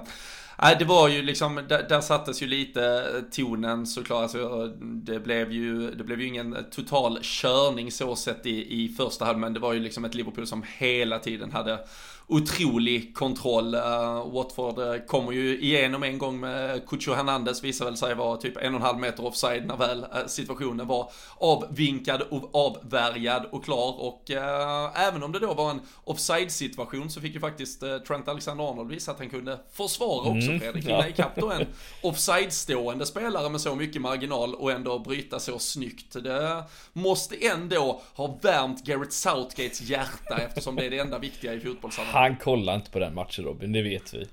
[0.62, 4.22] Nej, det var ju liksom, där, där sattes ju lite tonen såklart.
[4.22, 9.26] Alltså, det, blev ju, det blev ju ingen total körning så sett i, i första
[9.26, 11.80] halv, men det var ju liksom ett Liverpool som hela tiden hade
[12.30, 13.76] otrolig kontroll.
[13.76, 18.38] Uh, Watford uh, kommer ju igenom en gång med Cucho Hernandez, visar väl sig vara
[18.38, 23.46] typ en och en halv meter offside när väl uh, situationen var avvinkad och avvärjad
[23.52, 24.02] och klar.
[24.02, 24.32] Och
[24.96, 29.12] även om det då var en offside situation så fick ju faktiskt Trent Alexander-Arnold visa
[29.12, 30.86] att han kunde försvara också mm, Fredrik.
[30.86, 31.08] Hinna ja.
[31.08, 31.68] ikapp då en
[32.02, 36.24] offside-stående spelare med så mycket marginal och ändå bryta så snyggt.
[36.24, 36.64] Det
[36.94, 42.19] måste ändå ha värmt Garrett Southgates hjärta eftersom det är det enda viktiga i fotbollssammanhang.
[42.20, 44.26] Han kollar inte på den matchen Robin, det vet vi.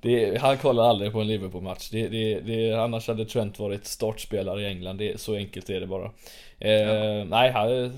[0.00, 1.90] Det, han kollar aldrig på en Liverpool-match.
[1.90, 4.98] Det, det, det, annars hade Trent varit startspelare i England.
[4.98, 6.10] Det, så enkelt är det bara.
[6.58, 7.24] Eh, ja.
[7.24, 7.92] Nej, här,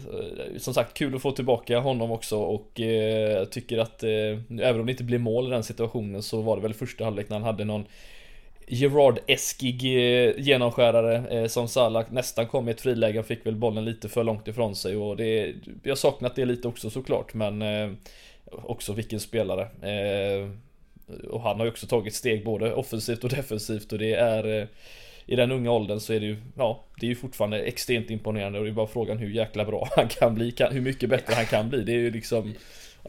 [0.59, 4.87] som sagt kul att få tillbaka honom också och eh, tycker att eh, även om
[4.87, 7.47] det inte blev mål i den situationen så var det väl första halvlek när han
[7.47, 7.87] hade någon
[8.69, 14.09] Gerard-eskig eh, genomskärare eh, som Salah nästan kom i ett friläge, fick väl bollen lite
[14.09, 17.91] för långt ifrån sig och det, jag saknat det lite också såklart men eh,
[18.53, 19.63] också vilken spelare.
[19.63, 20.49] Eh,
[21.31, 24.69] och han har ju också tagit steg både offensivt och defensivt och det är eh,
[25.27, 28.59] i den unga åldern så är det ju, ja, det är ju fortfarande extremt imponerande
[28.59, 31.35] och det är bara frågan hur jäkla bra han kan bli, kan, hur mycket bättre
[31.35, 31.83] han kan bli.
[31.83, 32.55] Det är ju liksom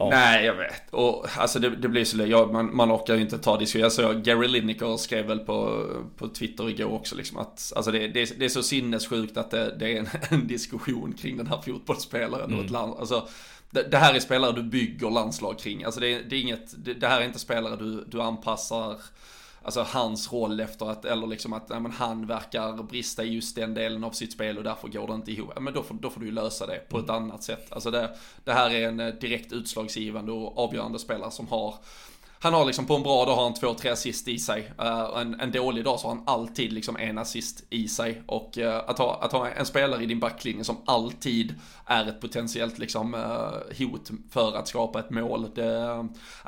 [0.00, 0.08] Ja.
[0.10, 0.82] Nej, jag vet.
[0.90, 3.90] Och alltså det, det blir så ja, man, man orkar ju inte ta diskussion.
[3.90, 8.38] Såg Gary Lineker skrev väl på, på Twitter igår också liksom att alltså det, det,
[8.38, 12.44] det är så sinnessjukt att det, det är en, en, diskussion kring den här fotbollsspelaren
[12.44, 12.58] mm.
[12.58, 12.94] och ett land.
[12.98, 13.28] Alltså,
[13.70, 15.84] det, det, här är spelare du bygger landslag kring.
[15.84, 19.00] Alltså det, det är inget, det, det, här är inte spelare du, du anpassar
[19.62, 23.56] Alltså hans roll efter att, eller liksom att nej, men han verkar brista i just
[23.56, 25.60] den delen av sitt spel och därför går det inte ihop.
[25.60, 27.22] Men då får, då får du ju lösa det på ett mm.
[27.22, 27.72] annat sätt.
[27.72, 31.74] Alltså det, det här är en eh, direkt utslagsgivande och avgörande spelare som har
[32.40, 34.72] han har liksom på en bra dag har han två, tre assist i sig.
[34.80, 38.22] Uh, en, en dålig dag så har han alltid liksom en assist i sig.
[38.26, 41.54] Och uh, att, ha, att ha en spelare i din backlinje som alltid
[41.86, 45.50] är ett potentiellt liksom uh, hot för att skapa ett mål.
[45.54, 46.04] Det, uh,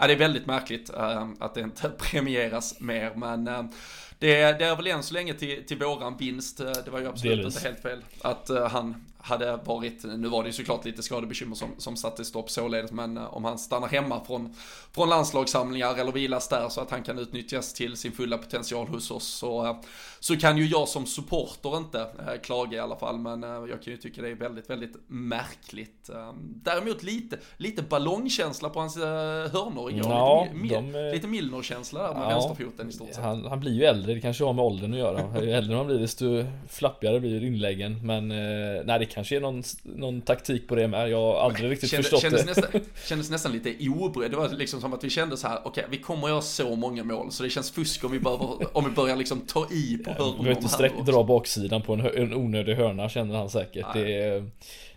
[0.06, 0.90] det är väldigt märkligt
[1.38, 3.14] att det inte premieras mer.
[3.14, 6.58] Men det, det, är väl än så länge till, till våran vinst.
[6.58, 7.56] Det var ju absolut Delvis.
[7.56, 11.68] inte helt fel att han hade varit, nu var det ju såklart lite skadebekymmer som,
[11.78, 14.54] som satte stopp således, men eh, om han stannar hemma från,
[14.92, 19.10] från landslagssamlingar eller vilas där så att han kan utnyttjas till sin fulla potential hos
[19.10, 19.76] oss så, eh,
[20.20, 23.82] så kan ju jag som supporter inte äh, klaga i alla fall, men äh, jag
[23.82, 26.10] kan ju tycka det är väldigt, väldigt märkligt.
[26.40, 29.02] Däremot lite, lite ballongkänsla på hans äh,
[29.52, 33.24] hörnor igår, ja, lite, de, de, lite Milner-känsla där med ja, vänsterfoten i stort sett.
[33.24, 35.42] Han, han, blir ju äldre, det kanske har med åldern att göra.
[35.42, 38.28] Ju äldre man blir desto flappigare blir inläggen, men
[38.86, 41.10] nej det kanske är någon, någon taktik på det med.
[41.10, 42.46] Jag har aldrig riktigt Kände, förstått kändes det.
[42.46, 44.30] Nästan, kändes nästan lite oberedd.
[44.30, 46.76] Det var liksom som att vi kände så här, okej, okay, vi kommer göra så
[46.76, 49.98] många mål, så det känns fusk om vi, behöver, om vi börjar liksom ta i
[50.04, 50.32] på hörnorna.
[50.32, 53.86] Vi behöver inte sträck, dra baksidan på en, en onödig hörna, känner han säkert.
[53.94, 54.04] Nej.
[54.04, 54.44] Det,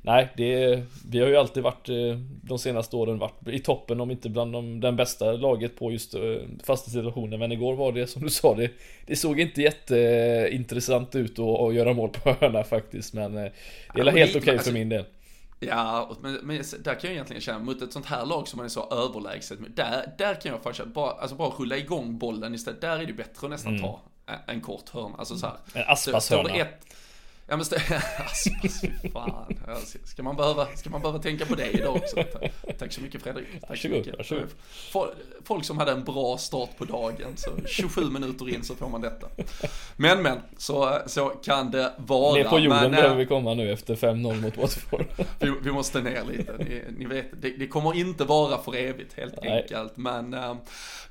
[0.06, 4.12] nej, det, vi har ju alltid varit eh, de senaste åren varit i toppen, om
[4.12, 6.22] inte bland de, den bästa laget på just eh,
[6.64, 7.38] fasta situationer.
[7.38, 8.72] Men igår var det som du sa, det,
[9.06, 13.14] det såg inte jätteintressant ut att, att göra mål på hörna faktiskt.
[13.14, 13.52] Men eh,
[13.94, 15.06] det är ja, helt okej okay alltså, för min del.
[15.60, 18.66] Ja, men, men där kan jag egentligen känna, mot ett sånt här lag som man
[18.66, 22.82] är så överlägset, där, där kan jag faktiskt bara, alltså bara rulla igång bollen istället,
[22.82, 23.82] där är det bättre att nästan mm.
[23.82, 24.00] ta
[24.48, 25.56] en kort hörna, alltså så här.
[25.74, 26.66] En Aspas hörna.
[27.54, 27.66] Ja men
[28.18, 28.50] alltså,
[29.14, 29.58] fan.
[30.04, 32.24] Ska man, behöva, ska man behöva tänka på det idag också?
[32.80, 33.46] Tack så mycket Fredrik.
[33.62, 34.18] Tack varsågod, mycket.
[34.18, 34.50] varsågod.
[35.44, 39.02] Folk som hade en bra start på dagen, så 27 minuter in så får man
[39.02, 39.28] detta.
[39.96, 42.36] Men men, så, så kan det vara.
[42.36, 45.06] Ner på jorden men, behöver vi komma nu efter 5-0 mot Watford.
[45.40, 49.14] vi, vi, måste ner lite, ni, ni vet, det, det, kommer inte vara för evigt
[49.18, 49.62] helt Nej.
[49.62, 49.98] enkelt.
[49.98, 50.56] Men äh,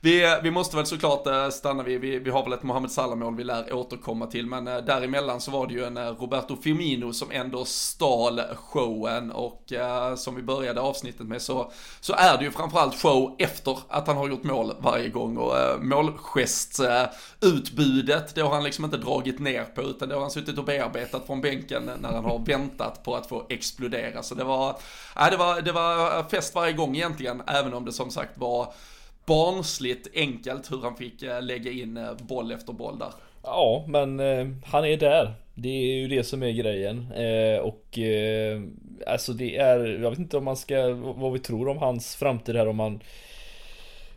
[0.04, 3.36] vi, vi måste väl såklart eh, stanna vid, vi, vi har väl ett Mohamed Salah-mål
[3.36, 7.12] vi lär återkomma till, men eh, däremellan så var det ju en eh, Roberto Firmino
[7.12, 9.72] som ändå stal showen och
[10.16, 14.16] som vi började avsnittet med så, så är det ju framförallt show efter att han
[14.16, 19.82] har gjort mål varje gång och målgestutbudet det har han liksom inte dragit ner på
[19.82, 23.28] utan det har han suttit och bearbetat från bänken när han har väntat på att
[23.28, 24.22] få explodera.
[24.22, 24.68] Så det var,
[25.16, 28.74] äh, det var, det var fest varje gång egentligen även om det som sagt var
[29.26, 33.12] barnsligt enkelt hur han fick eh, lägga in eh, boll efter boll där.
[33.42, 35.34] Ja, men eh, han är där.
[35.54, 37.12] Det är ju det som är grejen.
[37.12, 38.60] Eh, och eh,
[39.06, 42.56] alltså det är, jag vet inte om man ska, vad vi tror om hans framtid
[42.56, 43.00] här om han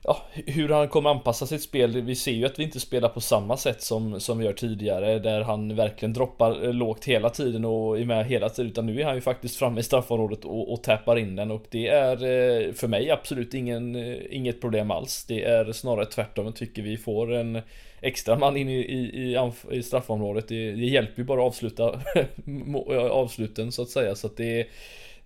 [0.07, 2.01] ja, hur han kommer anpassa sitt spel.
[2.01, 5.19] Vi ser ju att vi inte spelar på samma sätt som, som vi gör tidigare.
[5.19, 8.71] Där han verkligen droppar eh, lågt hela tiden och är med hela tiden.
[8.71, 11.51] Utan nu är han ju faktiskt framme i straffområdet och, och tappar in den.
[11.51, 15.25] Och det är eh, för mig absolut ingen, eh, inget problem alls.
[15.27, 16.45] Det är snarare tvärtom.
[16.45, 17.61] Jag tycker vi får en
[18.01, 20.47] extra man in i, i, i, i straffområdet.
[20.47, 22.01] Det, det hjälper ju bara att avsluta
[23.11, 24.15] avsluten så att säga.
[24.15, 24.67] Så att det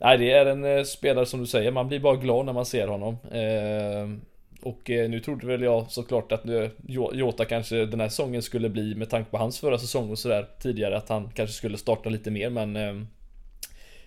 [0.01, 2.87] Nej, det är en spelare som du säger, man blir bara glad när man ser
[2.87, 3.17] honom.
[3.31, 4.29] Eh,
[4.61, 6.69] och eh, nu trodde väl jag såklart att eh, nu,
[7.13, 10.47] Jota kanske den här säsongen skulle bli med tanke på hans förra säsong och sådär
[10.59, 13.01] tidigare att han kanske skulle starta lite mer men eh,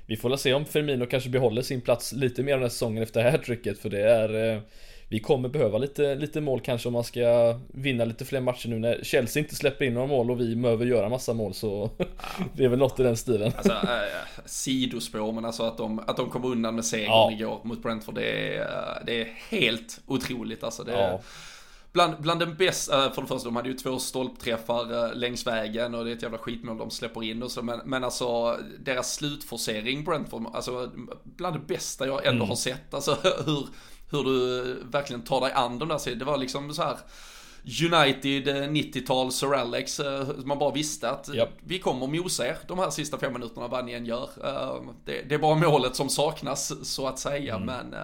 [0.07, 3.03] Vi får väl se om Firmino kanske behåller sin plats lite mer den här säsongen
[3.03, 4.61] efter det här trycket för det är eh,
[5.13, 8.79] vi kommer behöva lite, lite mål kanske om man ska vinna lite fler matcher nu
[8.79, 11.91] när Chelsea inte släpper in några mål och vi behöver göra massa mål så
[12.57, 13.53] det är väl något i den stilen.
[13.57, 17.33] Alltså, äh, sidospår men alltså att de, att de kom undan med segern ja.
[17.33, 20.85] igår mot Brentford det är, det är helt otroligt alltså.
[20.85, 21.21] Det, ja.
[21.93, 26.05] Bland, bland den bästa, för det första, de hade ju två stolpträffar längs vägen och
[26.05, 30.05] det är ett jävla skitmål de släpper in och så, men, men alltså deras slutforcering
[30.05, 30.91] Brentford, alltså
[31.25, 32.49] bland det bästa jag ändå mm.
[32.49, 33.67] har sett, alltså hur,
[34.13, 36.97] hur du eh, verkligen tar dig an de där Det var liksom så här
[37.65, 41.49] United 90-tal eh, Sir Alex, eh, man bara visste att yep.
[41.65, 44.29] vi kommer mosa er de här sista fem minuterna vad ni än gör.
[44.45, 47.67] Eh, det, det är bara målet som saknas så att säga, mm.
[47.67, 47.95] men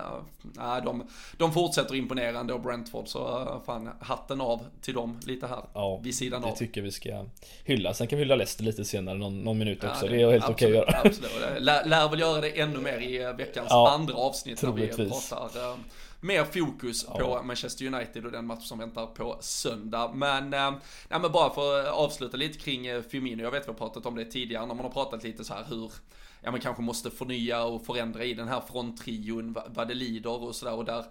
[0.43, 5.63] nej, de, de fortsätter imponerande och Brentford så fan hatten av till dem lite här
[5.75, 6.57] ja, vid sidan det av.
[6.57, 7.25] Tycker vi ska
[7.65, 7.95] hylla.
[7.95, 10.07] Sen kan vi hylla Leicester lite senare, någon, någon minut också.
[10.07, 11.01] Ja, det, det, är helt okej okay att göra.
[11.05, 14.87] Absolut, lär, lär väl göra det ännu mer i veckans ja, andra avsnitt när vi
[14.89, 15.79] pratar
[16.21, 17.19] mer fokus ja.
[17.19, 20.13] på Manchester United och den match som väntar på söndag.
[20.15, 20.71] Men, äh,
[21.09, 24.07] nej, men bara för att avsluta lite kring äh, Firmino, jag vet vi har pratat
[24.07, 25.93] om det tidigare när man har pratat lite så här hur
[26.41, 30.57] ja men kanske måste förnya och förändra i den här fronttrion vad det lider och
[30.57, 31.05] sådär och där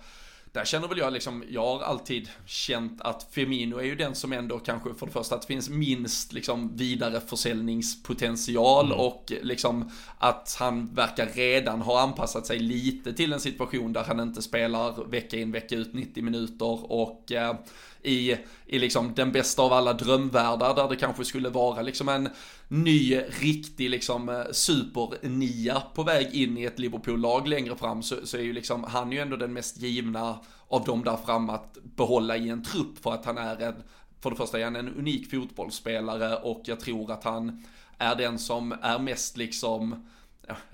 [0.51, 4.33] där känner väl jag liksom, jag har alltid känt att Firmino är ju den som
[4.33, 8.99] ändå kanske för det första att det finns minst liksom vidareförsäljningspotential mm.
[8.99, 14.19] och liksom att han verkar redan ha anpassat sig lite till en situation där han
[14.19, 17.55] inte spelar vecka in vecka ut 90 minuter och eh,
[18.03, 22.29] i, i liksom den bästa av alla drömvärldar där det kanske skulle vara liksom en
[22.67, 28.37] ny, riktig liksom eh, supernia på väg in i ett Liverpool-lag längre fram så, så
[28.37, 31.77] är ju liksom, han är ju ändå den mest givna av dem där fram att
[31.83, 33.75] behålla i en trupp för att han är en,
[34.19, 37.63] för det första är han en unik fotbollsspelare och jag tror att han
[37.97, 40.05] är den som är mest liksom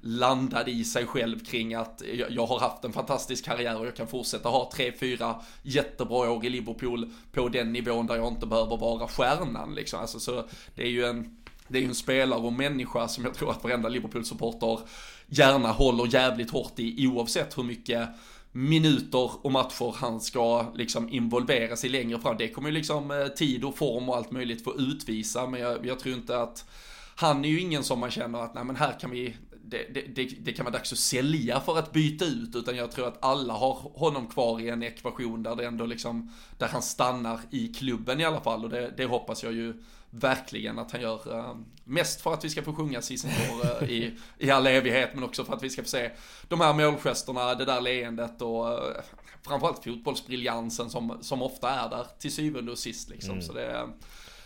[0.01, 4.07] landad i sig själv kring att jag har haft en fantastisk karriär och jag kan
[4.07, 8.77] fortsätta ha tre, fyra jättebra år i Liverpool på den nivån där jag inte behöver
[8.77, 9.99] vara stjärnan liksom.
[9.99, 13.33] Alltså, så det är ju en, det är ju en spelare och människa som jag
[13.33, 14.79] tror att varenda Liverpool-supporter
[15.27, 18.09] gärna håller jävligt hårt i oavsett hur mycket
[18.51, 22.37] minuter och matcher han ska liksom involveras i längre fram.
[22.37, 25.85] Det kommer ju liksom eh, tid och form och allt möjligt få utvisa, men jag,
[25.85, 26.69] jag tror inte att
[27.15, 30.25] han är ju ingen som man känner att nej men här kan vi, det, det,
[30.39, 33.53] det, kan vara dags att sälja för att byta ut, utan jag tror att alla
[33.53, 38.19] har honom kvar i en ekvation där det ändå liksom, där han stannar i klubben
[38.19, 41.35] i alla fall och det, det hoppas jag ju verkligen att han gör.
[41.35, 45.23] Uh, mest för att vi ska få sjunga Season uh, i, i all evighet, men
[45.23, 46.11] också för att vi ska få se
[46.47, 49.01] de här målgesterna, det där leendet och uh,
[49.41, 53.31] framförallt fotbollsbriljansen som, som ofta är där till syvende och sist liksom.
[53.31, 53.41] Mm.
[53.41, 53.89] Så det,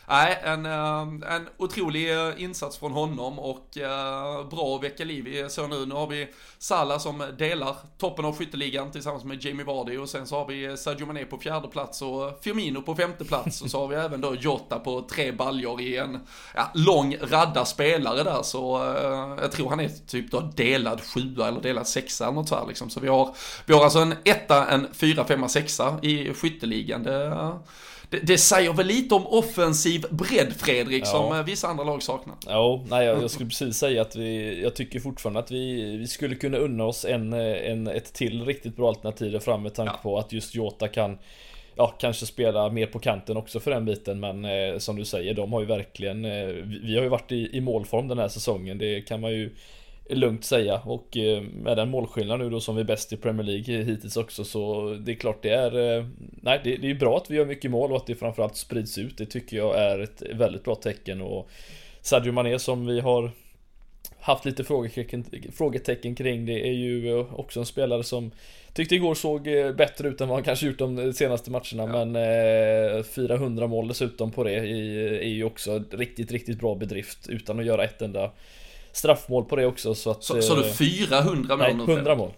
[0.10, 1.02] Nej, en, eh,
[1.36, 5.86] en otrolig eh, insats från honom och eh, bra att väcka liv i så nu.
[5.86, 6.28] Nu har vi
[6.60, 10.78] Salah som delar toppen av skytteligan tillsammans med Jamie Vardy och sen så har vi
[10.78, 14.22] Sadio Mané på fjärde plats och Firmino på femte plats och så har vi även
[14.22, 16.20] då Jota på tre baljor i en
[16.56, 18.96] ja, lång radda spelare där så
[19.42, 22.68] jag tror han är typ då delad sjua eller delad sexa eller något så här
[22.68, 22.90] liksom.
[22.90, 27.04] Så vi har, vi har alltså en etta, en fyra, femma, sexa i skytteligan.
[27.04, 27.54] Det,
[28.10, 31.06] det, det säger väl lite om offensiv bredd Fredrik ja.
[31.06, 32.36] som eh, vissa andra lag saknar.
[32.48, 36.08] Ja, nej jag, jag, skulle precis säga att vi, jag tycker fortfarande att vi, vi
[36.08, 39.74] skulle kunna unna oss en, eh, en, ett till riktigt bra alternativ där fram med
[39.74, 40.00] tanke ja.
[40.04, 41.18] på att just Jota kan
[41.80, 45.34] Ja, kanske spela mer på kanten också för den biten men eh, som du säger,
[45.34, 46.48] de har ju verkligen eh,
[46.84, 49.56] Vi har ju varit i, i målform den här säsongen, det kan man ju
[50.10, 50.82] lugnt säga.
[50.86, 54.18] Och eh, med den målskillnad nu då som vi är bäst i Premier League hittills
[54.18, 57.36] också så det är klart det är eh, Nej det, det är bra att vi
[57.36, 59.18] gör mycket mål och att det framförallt sprids ut.
[59.18, 61.22] Det tycker jag är ett väldigt bra tecken.
[61.22, 61.50] Och
[62.02, 63.32] Sadio Mané som vi har
[64.20, 68.32] haft lite frågetecken, frågetecken kring det är ju också en spelare som
[68.74, 69.44] Tyckte igår såg
[69.78, 71.98] bättre ut än vad han kanske gjort de senaste matcherna.
[71.98, 72.06] Ja.
[72.06, 77.66] men 400 mål dessutom på det är ju också riktigt, riktigt bra bedrift utan att
[77.66, 78.32] göra ett enda
[78.98, 80.24] straffmål på det också så att...
[80.24, 81.76] Så, så du 400 mål?
[81.78, 82.32] Nej, 100 mål.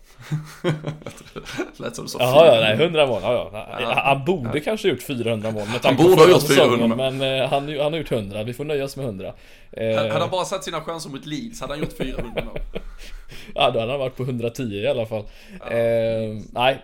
[1.77, 3.21] Lät som du sa Ja, ja, nej, 100 mål.
[3.23, 4.01] Ja, ja.
[4.05, 4.63] Han borde ja.
[4.63, 8.11] kanske gjort 400 mål Han borde ha gjort 400 Men uh, han, han har gjort
[8.11, 9.33] 100, vi får nöja oss med 100 uh,
[9.97, 12.59] Hade han bara satt sina chanser mot Leeds hade han gjort 400 mål
[13.55, 15.23] Ja, då hade han varit på 110 i alla fall
[15.59, 15.65] ja.
[15.65, 16.83] uh, Nej,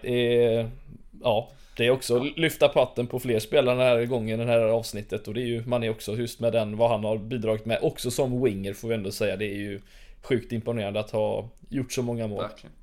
[1.24, 5.28] ja det är också lyfta patten på fler spelare den här gången, den här avsnittet
[5.28, 7.80] och det är ju man är också just med den, vad han har bidragit med,
[7.82, 9.36] också som winger får vi ändå säga.
[9.36, 9.82] Det är ju
[10.22, 12.42] sjukt imponerande att ha gjort så många mål.
[12.42, 12.76] Verkligen.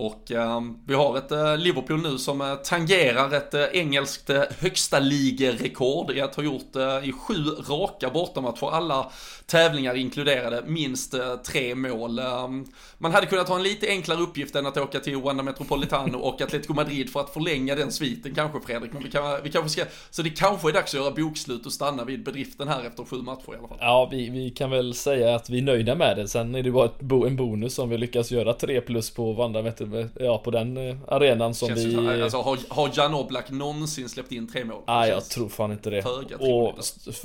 [0.00, 4.42] Och eh, vi har ett eh, Liverpool nu som eh, tangerar ett eh, engelskt eh,
[4.58, 7.34] högsta ligerekord i att ha gjort eh, i sju
[7.68, 9.10] raka bortamatcher, alla
[9.46, 12.18] tävlingar inkluderade, minst eh, tre mål.
[12.18, 12.66] Ehm,
[12.98, 16.40] man hade kunnat ha en lite enklare uppgift än att åka till Wanda Metropolitano och
[16.40, 19.90] Atletico Madrid för att förlänga den sviten kanske Fredrik, men vi, kan, vi kanske ska,
[20.10, 23.16] så det kanske är dags att göra bokslut och stanna vid bedriften här efter sju
[23.16, 23.78] matcher i alla fall.
[23.80, 26.70] Ja, vi, vi kan väl säga att vi är nöjda med det, sen är det
[26.70, 30.50] bara ett, en bonus om vi lyckas göra tre plus på Wanda Metropolitano ja, på
[30.50, 31.92] den eh, arenan som Känns vi...
[31.92, 34.82] Som, alltså, har, har Jan Oblak någonsin släppt in tre mål?
[34.86, 36.04] Nej, jag tror fan inte det.
[36.38, 36.74] Och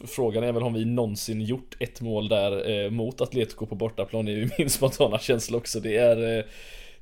[0.08, 4.28] frågan är väl om vi någonsin gjort ett mål där eh, mot Atletico på bortaplan,
[4.28, 5.80] är ju min spontana känsla också.
[5.80, 6.38] Det är...
[6.38, 6.44] Eh,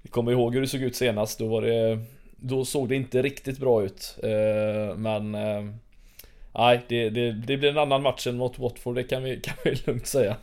[0.09, 1.99] kommer ihåg hur det såg ut senast, då var det...
[2.36, 4.18] Då såg det inte riktigt bra ut.
[4.24, 5.36] Eh, men...
[6.56, 9.56] Nej, det, det, det blir en annan match än mot Watford, det kan vi, kan
[9.64, 10.36] vi lugnt säga.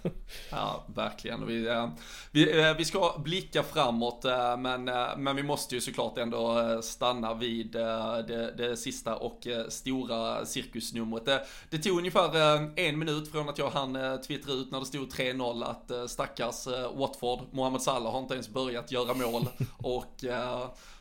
[0.50, 1.46] Ja, verkligen.
[1.46, 1.88] Vi, eh,
[2.30, 4.84] vi, eh, vi ska blicka framåt, eh, men,
[5.16, 11.24] men vi måste ju såklart ändå stanna vid det, det sista och stora cirkusnumret.
[11.24, 12.36] Det, det tog ungefär
[12.76, 17.40] en minut från att jag hann twittra ut när det stod 3-0 att stackars Watford,
[17.50, 19.46] Mohamed Salah har inte ens börjat göra mål
[19.78, 20.24] och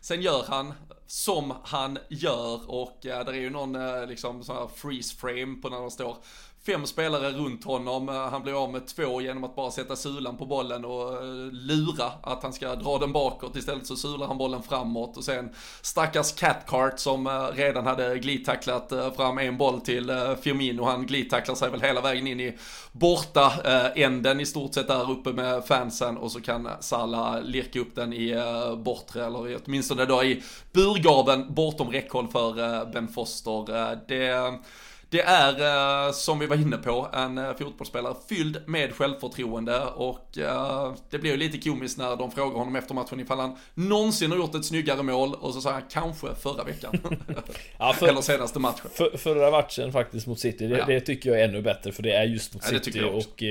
[0.01, 0.73] sen gör han
[1.07, 5.55] som han gör och äh, där är ju någon äh, liksom sån här freeze frame
[5.61, 6.17] på när de står
[6.65, 8.09] fem spelare runt honom.
[8.09, 11.51] Eh, han blir av med två genom att bara sätta sulan på bollen och eh,
[11.51, 13.55] lura att han ska dra den bakåt.
[13.55, 15.49] Istället så sular han bollen framåt och sen
[15.81, 20.83] stackars Catcart som eh, redan hade glidtacklat fram en boll till Firmino.
[20.83, 22.57] Han glidtacklar sig väl hela vägen in i
[22.91, 23.51] borta
[23.95, 28.13] änden i stort sett där uppe med fansen och så kan Salah lirka upp den
[28.13, 28.35] i
[28.77, 33.99] bortre eller åtminstone då i burgaven bortom räckhåll för Ben Foster.
[34.07, 34.59] Det
[35.11, 40.37] det är, eh, som vi var inne på, en eh, fotbollsspelare fylld med självförtroende och
[40.37, 44.31] eh, det blir ju lite komiskt när de frågar honom efter matchen ifall han någonsin
[44.31, 46.97] har gjort ett snyggare mål och så säger han kanske förra veckan.
[47.77, 48.89] ja, för, Eller senaste matchen.
[48.93, 50.85] För, förra matchen faktiskt mot City, det, ja.
[50.85, 53.43] det, tycker jag är ännu bättre för det är just mot ja, City och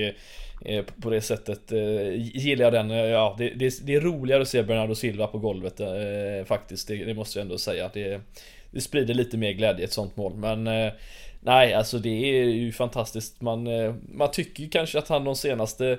[1.03, 1.73] på det sättet
[2.17, 2.91] gillar jag den.
[2.91, 5.81] Ja, det, det, det, är roligare att se Bernardo Silva på golvet
[6.49, 6.89] faktiskt.
[6.89, 7.91] Det, det, måste jag ändå säga.
[7.95, 8.21] Det,
[8.71, 10.35] det sprider lite mer glädje ett sånt mål.
[10.35, 10.91] Men
[11.41, 13.41] Nej, alltså det är ju fantastiskt.
[13.41, 15.99] Man, eh, man tycker ju kanske att han de senaste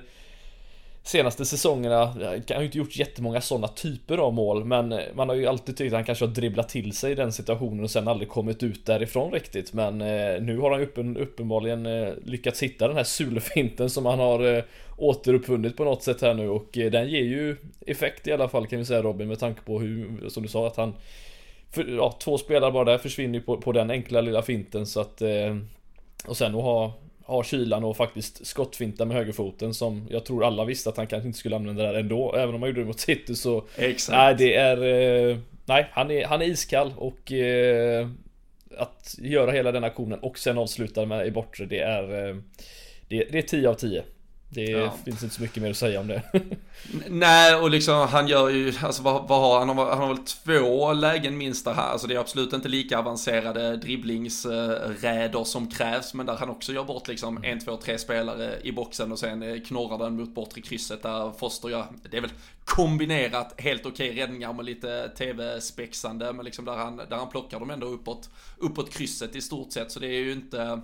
[1.02, 5.28] Senaste säsongerna, han har ju inte gjort jättemånga sådana typer av mål Men eh, man
[5.28, 7.90] har ju alltid tyckt att han kanske har dribblat till sig i den situationen och
[7.90, 11.82] sen aldrig kommit ut därifrån riktigt Men eh, nu har han uppen, uppenbarligen
[12.24, 14.64] lyckats hitta den här sulfinten som han har
[14.96, 18.78] återuppfunnit på något sätt här nu och den ger ju effekt i alla fall kan
[18.78, 20.94] vi säga Robin med tanke på hur, som du sa att han
[21.72, 25.00] för, ja, två spelare bara där försvinner ju på, på den enkla lilla finten så
[25.00, 25.56] att eh,
[26.26, 26.92] Och sen att ha
[27.30, 31.26] ha kylan och faktiskt skottfinta med högerfoten som jag tror alla visste att han kanske
[31.26, 32.34] inte skulle använda där ändå.
[32.36, 34.16] Även om han gjorde det mot City så Exakt.
[34.16, 34.76] Nej det är
[35.30, 38.08] eh, Nej han är, han är iskall och eh,
[38.78, 42.36] Att göra hela den aktionen och sen avsluta med i bortre det är eh,
[43.08, 44.02] det, det är 10 av 10
[44.52, 44.94] det ja.
[45.04, 46.22] finns inte så mycket mer att säga om det.
[47.08, 49.68] Nej, och liksom han gör ju, alltså vad, vad har han?
[49.68, 51.88] Har, han har väl två lägen minst där här.
[51.88, 56.14] Alltså det är absolut inte lika avancerade dribblingsräder som krävs.
[56.14, 57.52] Men där han också gör bort liksom mm.
[57.52, 61.32] en, två, tre spelare i boxen och sen eh, knorrar den mot bortre krysset där
[61.38, 62.32] Foster gör, det är väl
[62.64, 66.32] kombinerat helt okej räddningar med lite tv-spexande.
[66.32, 69.92] Men liksom där han, där han plockar dem ändå uppåt, uppåt krysset i stort sett.
[69.92, 70.80] Så det är ju inte,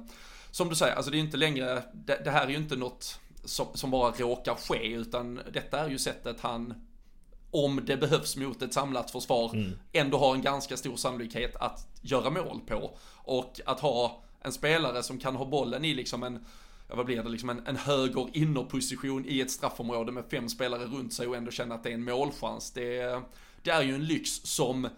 [0.51, 3.21] som du säger, alltså det är inte längre, det, det här är ju inte något
[3.47, 6.75] som, som bara råkar ske, utan detta är ju sättet han
[7.51, 9.73] om det behövs mot ett samlat försvar, mm.
[9.93, 12.99] ändå har en ganska stor sannolikhet att göra mål på.
[13.15, 16.45] Och att ha en spelare som kan ha bollen i liksom en,
[16.89, 21.15] vad blir det, liksom en, en höger innerposition i ett straffområde med fem spelare runt
[21.15, 22.71] sig och ändå känna att det är en målchans.
[22.71, 23.23] Det,
[23.63, 24.89] det är ju en lyx som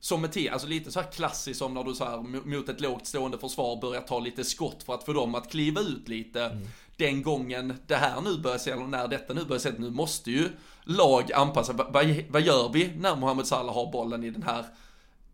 [0.00, 2.80] som med tid, alltså lite så här klassiskt som när du så här mot ett
[2.80, 6.44] lågt stående försvar börjar ta lite skott för att få dem att kliva ut lite.
[6.44, 9.90] Mm den gången det här nu börjar se, eller när detta nu börjar se, nu
[9.90, 10.48] måste ju
[10.84, 14.64] lag anpassa, vad, vad gör vi när Mohamed Salah har bollen i den här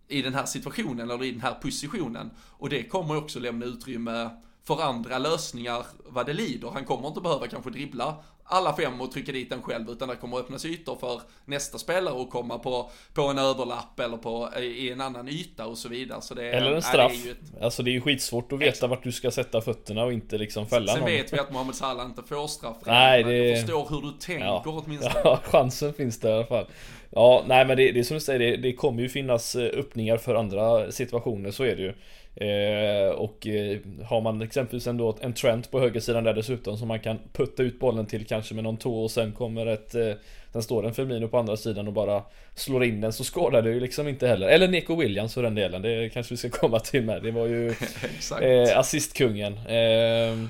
[0.09, 2.31] i den här situationen eller i den här positionen.
[2.39, 4.31] Och det kommer också lämna utrymme
[4.65, 6.69] för andra lösningar vad det lider.
[6.69, 10.17] Han kommer inte behöva kanske dribbla alla fem och trycka dit den själv, utan det
[10.17, 14.91] kommer öppnas ytor för nästa spelare att komma på, på en överlapp eller på, i
[14.91, 16.21] en annan yta och så vidare.
[16.21, 17.13] Så det, eller en straff.
[17.13, 17.63] Nej, det ett...
[17.63, 18.91] Alltså det är ju skitsvårt att veta Exakt.
[18.91, 21.11] vart du ska sätta fötterna och inte liksom fälla Sen någon.
[21.11, 22.77] vet vi att Mohamed Salah inte får straff.
[22.87, 23.49] Nej, det...
[23.49, 24.63] Jag förstår hur du tänker ja.
[24.65, 25.15] åtminstone.
[25.25, 26.67] Ja, chansen finns där i alla fall.
[27.11, 29.79] Ja, nej men det, det är som du säger, det, det kommer ju finnas eh,
[29.79, 31.95] öppningar för andra situationer, så är det ju.
[32.35, 37.01] Eh, och eh, har man exempelvis ändå en Trent på högersidan där dessutom som man
[37.01, 40.12] kan putta ut bollen till kanske med någon tå och sen kommer ett eh,
[40.53, 42.22] Sen står en Firmino på andra sidan och bara
[42.55, 44.49] slår in den så skadar det ju liksom inte heller.
[44.49, 47.22] Eller Nico Williams för den delen, det kanske vi ska komma till med.
[47.22, 47.68] Det var ju
[48.41, 49.53] eh, assistkungen.
[49.53, 50.49] Eh,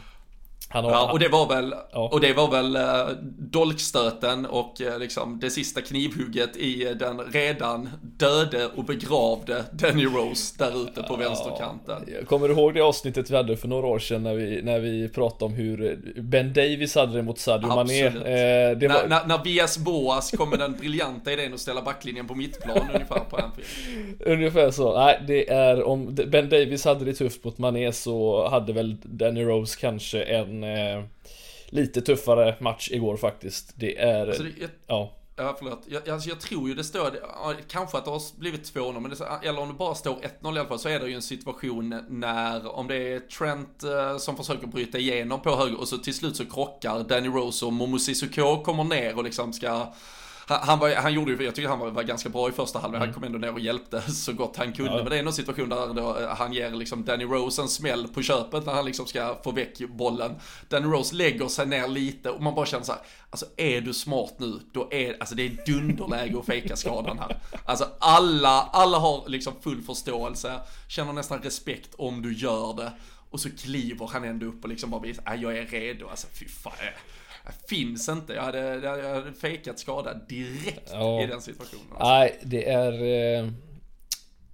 [0.81, 2.09] har, ja, och det var väl, ja.
[2.13, 7.21] och det var väl uh, dolkstöten och uh, liksom det sista knivhugget i uh, den
[7.21, 12.27] redan döde och begravde Danny Rose där ute på ja, vänsterkanten.
[12.27, 15.09] Kommer du ihåg det avsnittet vi hade för några år sedan när vi, när vi
[15.09, 18.07] pratade om hur Ben Davis hade det mot Sadio Mané?
[18.07, 19.09] Eh, det var...
[19.09, 23.21] när, när, Vias Boas kom med den briljanta idén att ställa backlinjen på mittplan ungefär
[23.31, 23.69] på Anfield.
[24.27, 24.99] Ungefär så.
[24.99, 29.45] Nej, det är om Ben Davis hade det tufft mot Mané så hade väl Danny
[29.45, 31.05] Rose kanske en eh,
[31.67, 33.73] lite tuffare match igår faktiskt.
[33.75, 34.27] Det är...
[34.27, 35.13] Alltså det, jag, ja.
[35.37, 35.83] Ja, förlåt.
[35.89, 37.11] Jag, alltså jag tror ju det står,
[37.69, 40.59] kanske att det har blivit 2-0, men det, eller om det bara står 1-0 i
[40.59, 44.37] alla fall, så är det ju en situation när, om det är Trent eh, som
[44.37, 47.99] försöker bryta igenom på höger, och så till slut så krockar Danny Rose och Momo
[47.99, 49.93] Sissoko kommer ner och liksom ska
[50.63, 52.99] han, var, han gjorde ju, jag tycker han var, var ganska bra i första halvlek,
[52.99, 53.09] mm.
[53.09, 54.93] han kom ändå ner och hjälpte så gott han kunde.
[54.93, 54.97] Ja.
[54.97, 58.09] Men det är någon situation där då, eh, han ger liksom Danny Rose en smäll
[58.09, 60.35] på köpet när han liksom ska få väck bollen.
[60.69, 63.01] Danny Rose lägger sig ner lite och man bara känner så här,
[63.31, 67.37] alltså är du smart nu, då är, alltså det är dunderläge att fejka skadan här.
[67.65, 72.93] Alltså alla, alla har liksom full förståelse, känner nästan respekt om du gör det.
[73.31, 76.27] Och så kliver han ändå upp och liksom bara visar, äh, jag är redo, alltså
[76.33, 76.73] fy fan
[77.69, 78.33] finns inte.
[78.33, 81.23] Jag hade, jag hade fejkat skada direkt ja.
[81.23, 81.85] i den situationen.
[81.91, 82.09] Alltså.
[82.09, 82.93] Nej, det är...
[83.39, 83.49] Eh,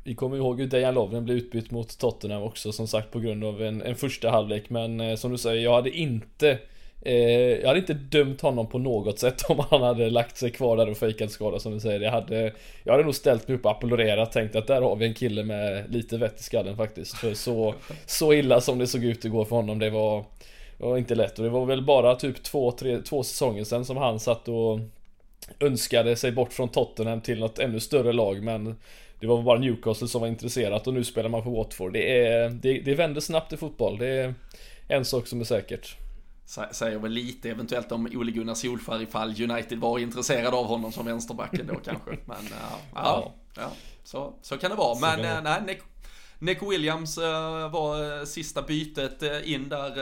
[0.05, 3.45] vi kommer ihåg hur Dejan Lovren blev utbytt mot Tottenham också som sagt på grund
[3.45, 4.71] av en, en första halvlek.
[4.71, 6.59] Men eh, som du säger, jag hade inte...
[7.03, 7.15] Eh,
[7.61, 10.91] jag hade inte dömt honom på något sätt om han hade lagt sig kvar där
[10.91, 12.01] och fejkat skada som du säger.
[12.01, 12.53] Jag hade,
[12.85, 15.45] jag hade nog ställt mig upp och applåderat tänkt att där har vi en kille
[15.45, 17.17] med lite vett i skallen faktiskt.
[17.17, 17.75] För så,
[18.07, 20.25] så illa som det såg ut igår för honom, det var...
[20.79, 23.85] Det var inte lätt och det var väl bara typ två, tre, två säsonger sedan
[23.85, 24.81] som han satt och
[25.61, 28.77] önskade sig bort från Tottenham till något ännu större lag men
[29.21, 31.93] det var bara Newcastle som var intresserat och nu spelar man för Watford.
[31.93, 33.99] Det, är, det, det vänder snabbt i fotboll.
[33.99, 34.35] Det är
[34.89, 35.97] en sak som är säkert.
[36.73, 41.07] Säger väl lite eventuellt om Ole Gunnar Solskjaer ifall United var intresserade av honom som
[41.07, 42.11] vänsterbacken då kanske.
[42.25, 43.71] Men ja, ja, ja,
[44.05, 44.99] så, så kan det vara.
[45.01, 45.81] Men äh, nej,
[46.41, 49.99] Nick Williams eh, var eh, sista bytet eh, in där.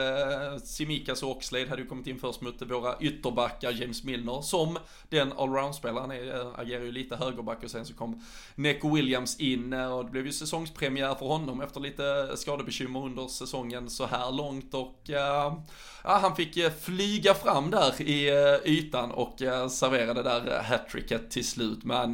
[0.53, 4.77] Uh, Simikas och Oxlade hade ju kommit in först mot våra ytterbackar, James Milner, som
[5.09, 8.23] den allround-spelaren är, agerar ju lite högerback och sen så kom
[8.55, 13.89] Nick Williams in och det blev ju säsongspremiär för honom efter lite skadebekymmer under säsongen
[13.89, 15.63] så här långt och ja,
[16.03, 18.29] han fick flyga fram där i
[18.65, 19.35] ytan och
[19.71, 21.83] serverade där hattricket till slut.
[21.83, 22.13] Men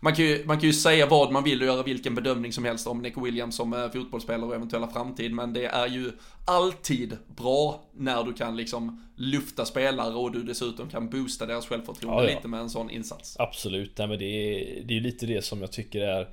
[0.00, 2.64] man, kan ju, man kan ju säga vad man vill och göra vilken bedömning som
[2.64, 6.12] helst om Nick Williams Williams som fotbollsspelare och eventuella framtid, men det är ju
[6.44, 12.22] alltid bra när du kan liksom lufta spelare och du dessutom kan boosta deras självförtroende
[12.22, 12.36] ja, ja.
[12.36, 13.36] lite med en sån insats.
[13.38, 16.28] Absolut, nej men det är, det är lite det som jag tycker är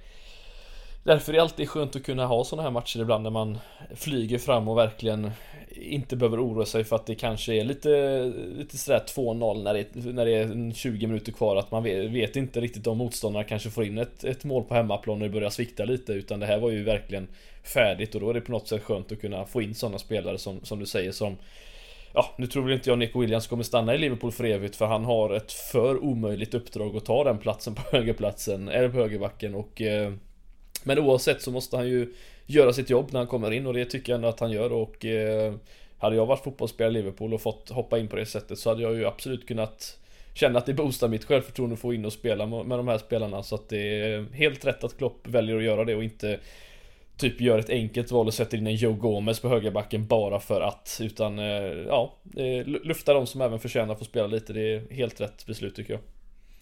[1.03, 3.57] Därför är det alltid skönt att kunna ha sådana här matcher ibland när man
[3.95, 5.31] flyger fram och verkligen
[5.75, 8.23] inte behöver oroa sig för att det kanske är lite,
[8.57, 12.35] lite sådär 2-0 när det, när det är 20 minuter kvar att man vet, vet
[12.35, 15.49] inte riktigt om motståndarna kanske får in ett, ett mål på hemmaplan och det börjar
[15.49, 17.27] svikta lite utan det här var ju verkligen
[17.63, 20.37] färdigt och då är det på något sätt skönt att kunna få in sådana spelare
[20.37, 21.37] som, som du säger som
[22.15, 24.85] Ja, nu tror väl inte jag Nico Williams kommer stanna i Liverpool för evigt för
[24.85, 29.55] han har ett för omöjligt uppdrag att ta den platsen på högerplatsen, eller på högerbacken
[29.55, 30.13] och eh,
[30.85, 32.13] men oavsett så måste han ju
[32.45, 34.71] göra sitt jobb när han kommer in och det tycker jag ändå att han gör
[34.71, 35.53] och eh,
[35.97, 38.81] Hade jag varit fotbollsspelare i Liverpool och fått hoppa in på det sättet så hade
[38.81, 39.97] jag ju absolut kunnat
[40.33, 43.43] Känna att det boostar mitt självförtroende att få in och spela med de här spelarna.
[43.43, 46.39] Så att det är helt rätt att Klopp väljer att göra det och inte
[47.17, 50.61] Typ gör ett enkelt val och sätter in en Joe Gomez på högerbacken bara för
[50.61, 50.99] att.
[51.03, 51.45] Utan eh,
[51.87, 52.13] ja
[52.65, 54.53] Lufta de som även förtjänar att få spela lite.
[54.53, 56.01] Det är helt rätt beslut tycker jag.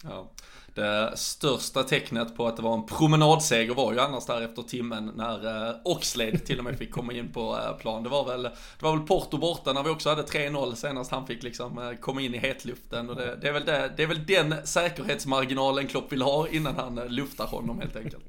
[0.03, 0.31] Ja.
[0.73, 5.11] Det största tecknet på att det var en promenadseger var ju annars där efter timmen
[5.15, 8.03] när eh, Oxlade till och med fick komma in på eh, plan.
[8.03, 11.27] Det var väl, det var väl Porto borta när vi också hade 3-0 senast han
[11.27, 13.09] fick liksom eh, komma in i hetluften.
[13.09, 16.75] Och det, det, är väl det, det är väl den säkerhetsmarginalen Klopp vill ha innan
[16.75, 18.23] han luftar honom helt enkelt.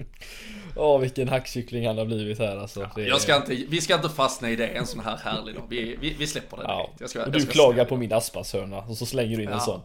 [0.76, 2.90] Åh, vilken hackkyckling han har blivit här alltså.
[2.94, 3.02] Det...
[3.02, 5.64] Jag ska inte, vi ska inte fastna i det en sån här härlig dag.
[5.68, 6.90] Vi, vi, vi släpper det ja.
[6.98, 9.54] Jag ska, och du klagar på min Aspas-hörna och så slänger du in ja.
[9.54, 9.80] en sån.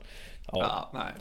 [0.52, 0.60] Ja.
[0.60, 0.90] ja.
[0.94, 1.14] nej.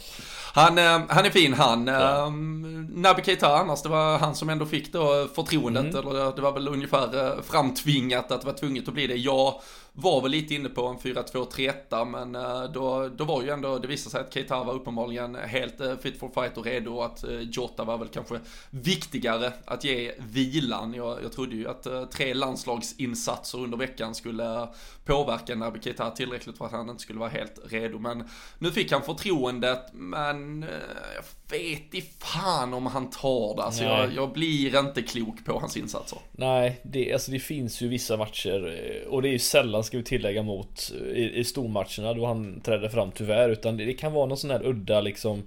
[0.53, 1.87] Han, eh, han är fin han.
[1.87, 2.27] Ja.
[2.27, 5.95] Um, Naby Keita annars, det var han som ändå fick då förtroendet.
[5.95, 5.97] Mm.
[5.97, 9.17] Eller det var väl ungefär framtvingat att det var tvunget att bli det.
[9.17, 9.61] Jag
[9.99, 13.89] var väl lite inne på en 4-2-3-1 men eh, då, då var ju ändå, det
[13.89, 17.25] visade sig att Keita var uppenbarligen helt eh, fit for fight och redo och att
[17.25, 18.41] eh, Jota var väl kanske
[18.71, 20.95] viktigare att ge vilan.
[20.95, 24.69] Jag, jag trodde ju att tre landslagsinsatser under veckan skulle
[25.05, 27.99] påverka Naby Keita tillräckligt för att han inte skulle vara helt redo.
[27.99, 28.29] Men
[28.59, 30.65] nu fick han förtroendet, men
[31.49, 33.63] vet i fan om han tar det.
[33.63, 36.19] Alltså jag, jag, blir inte klok på hans insatser.
[36.33, 40.05] Nej, det, alltså det finns ju vissa matcher och det är ju sällan ska vi
[40.05, 43.49] tillägga mot i, i stormatcherna då han trädde fram tyvärr.
[43.49, 45.43] Utan det, det kan vara någon sån här udda liksom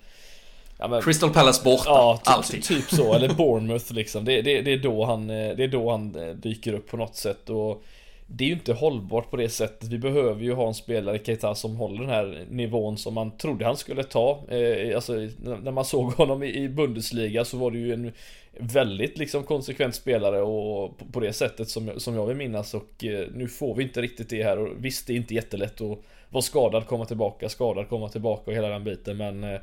[0.78, 2.64] ja, men, Crystal Palace borta, ja, alltid.
[2.64, 4.26] Typ så, eller Bournemouth liksom.
[4.26, 7.16] Det, det, det, är då han, det är då han eh, dyker upp på något
[7.16, 7.50] sätt.
[7.50, 7.84] Och
[8.32, 9.90] det är ju inte hållbart på det sättet.
[9.90, 13.66] Vi behöver ju ha en spelare, Keita, som håller den här nivån som man trodde
[13.66, 14.44] han skulle ta.
[14.50, 18.12] Eh, alltså, när man såg honom i, Bundesliga så var det ju en
[18.60, 23.28] väldigt liksom konsekvent spelare och på, det sättet som, som jag vill minnas och eh,
[23.34, 26.00] nu får vi inte riktigt det här och visst det är inte jättelätt att
[26.30, 29.60] vara skadad, komma tillbaka, skadad, komma tillbaka och hela den biten men eh,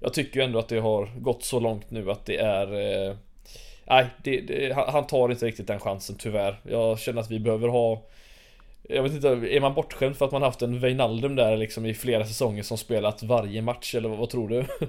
[0.00, 2.72] jag tycker ju ändå att det har gått så långt nu att det är
[3.08, 3.16] eh,
[3.90, 6.60] Nej, det, det, han tar inte riktigt den chansen tyvärr.
[6.62, 8.02] Jag känner att vi behöver ha
[8.82, 11.94] jag vet inte, är man bortskämd för att man haft en Wijnaldum där liksom i
[11.94, 14.64] flera säsonger som spelat varje match eller vad, vad tror du?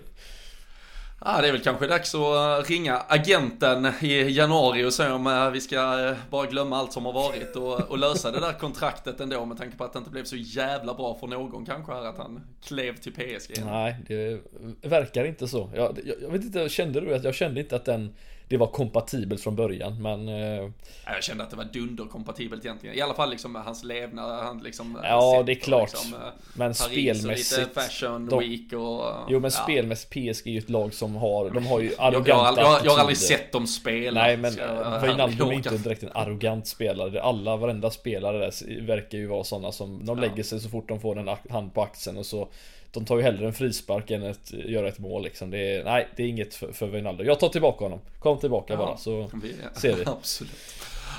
[1.25, 5.49] Ja, det är väl kanske dags att ringa agenten i januari och säga om eh,
[5.49, 9.19] vi ska eh, bara glömma allt som har varit och, och, lösa det där kontraktet
[9.19, 12.05] ändå med tanke på att det inte blev så jävla bra för någon kanske här
[12.05, 13.63] att han klev till PSG.
[13.65, 14.41] Nej, det
[14.81, 15.69] verkar inte så.
[15.75, 18.15] Jag, jag, jag vet inte, kände du att jag kände inte att den
[18.51, 20.27] det var kompatibelt från början men...
[20.27, 20.69] Eh...
[21.05, 22.95] Jag kände att det var dunderkompatibelt egentligen.
[22.95, 24.99] I alla fall liksom med hans levnad, han liksom...
[25.03, 25.93] Ja, det är klart.
[25.93, 26.19] Liksom, eh,
[26.53, 27.61] men Paris spelmässigt...
[27.61, 28.39] Och lite fashion de...
[28.39, 29.13] week och...
[29.29, 29.49] Jo men ja.
[29.49, 32.85] spelmässigt, PSG är ju ett lag som har, de har ju arroganta jag, jag, jag,
[32.85, 34.21] jag har aldrig sett dem spela.
[34.21, 34.53] Nej men
[35.01, 37.21] Wijnaldum är inte direkt en arrogant spelare.
[37.21, 40.99] Alla, varenda spelare där verkar ju vara sådana som, de lägger sig så fort de
[40.99, 42.47] får en hand på axeln och så
[42.91, 45.51] de tar ju hellre en frispark än att göra ett mål liksom.
[45.51, 47.27] Det är, nej, det är inget för, för Wijnaldum.
[47.27, 47.99] Jag tar tillbaka honom.
[48.19, 50.03] Kom tillbaka ja, bara så vi, ser vi.
[50.05, 50.51] Absolut.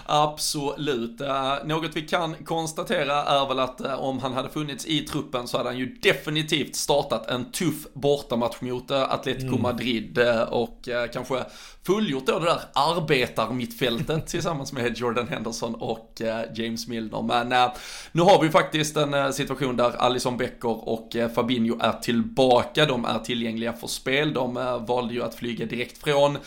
[0.07, 1.21] Absolut.
[1.21, 5.49] Uh, något vi kan konstatera är väl att uh, om han hade funnits i truppen
[5.49, 9.63] så hade han ju definitivt startat en tuff bortamatch mot uh, Atletico mm.
[9.63, 11.45] Madrid och kanske
[11.87, 16.23] fullgjort då det där arbetarmittfältet tillsammans med Jordan Henderson och
[16.55, 17.23] James Milner.
[17.23, 17.71] Men
[18.13, 22.87] nu har vi faktiskt en situation där Alison Becker och Fabinho är tillbaka.
[22.87, 24.35] De är tillgängliga för spel.
[24.35, 24.55] De
[24.89, 26.39] valde ju att flyga direkt från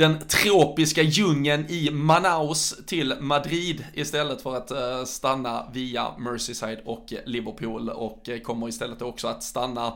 [0.00, 7.12] den tropiska djungeln i Manaus till Madrid istället för att eh, stanna via Merseyside och
[7.24, 7.88] Liverpool.
[7.88, 9.92] Och eh, kommer istället också att stanna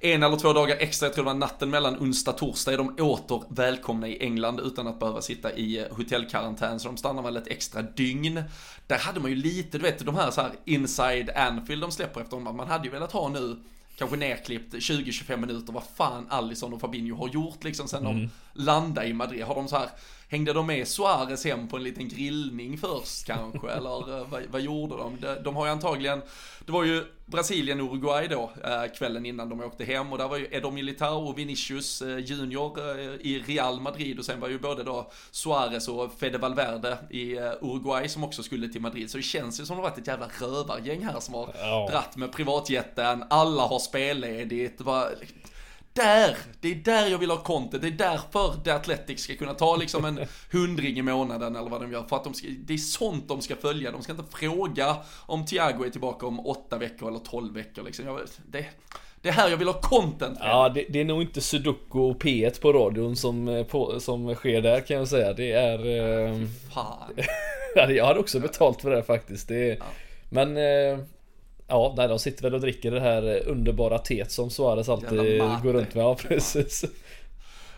[0.00, 2.78] en eller två dagar extra, jag tror det var natten mellan onsdag och torsdag, är
[2.78, 7.22] de åter välkomna i England utan att behöva sitta i eh, hotellkarantän, så de stannar
[7.22, 8.42] väl ett extra dygn.
[8.86, 12.20] Där hade man ju lite, du vet, de här så här inside Anfield de släpper
[12.20, 13.56] efter honom, man hade ju velat ha nu
[14.02, 18.18] kanske nerklippt 20-25 minuter vad fan Allison och Fabinho har gjort liksom sen mm.
[18.18, 18.30] de
[18.62, 19.44] landade i Madrid.
[19.44, 19.88] Har de så här,
[20.32, 23.70] hängde de med Suarez hem på en liten grillning först kanske?
[23.76, 25.20] eller eh, vad, vad, gjorde de?
[25.20, 25.42] de?
[25.42, 26.22] De har ju antagligen,
[26.66, 30.48] det var ju Brasilien-Uruguay då, äh, kvällen innan de åkte hem och där var ju
[30.50, 32.80] Edor Militao och Vinicius äh, Junior
[33.20, 38.08] i Real Madrid och sen var ju både då Suarez och Fede Valverde i Uruguay
[38.08, 39.10] som också skulle till Madrid.
[39.10, 41.90] Så det känns ju som det varit ett jävla rövargäng här som har oh.
[41.90, 45.08] dratt med privatjätten, alla har spelledigt, bara,
[45.92, 49.54] där, det är där jag vill ha content, det är därför The Athletic ska kunna
[49.54, 50.20] ta liksom en
[50.52, 52.02] hundring i månaden eller vad de gör.
[52.02, 55.46] För att de ska, det är sånt de ska följa, de ska inte fråga om
[55.46, 58.06] Thiago är tillbaka om åtta veckor eller tolv veckor liksom.
[58.06, 58.66] Jag, det,
[59.22, 60.38] det är här jag vill ha content.
[60.40, 64.34] Ja, det, det, är nog inte Sudoku och P1 på radion som, eh, på, som
[64.34, 65.32] sker där kan jag säga.
[65.32, 65.78] Det är...
[65.86, 66.46] Eh...
[66.74, 67.12] Fan.
[67.94, 69.48] jag hade också betalt för det faktiskt.
[69.48, 69.84] Det, ja.
[70.30, 70.56] Men...
[70.56, 70.98] Eh...
[71.72, 75.38] Ja, nej, de sitter väl och dricker det här eh, underbara teet som Suarez alltid
[75.62, 76.04] går runt med.
[76.04, 76.84] Ja, precis.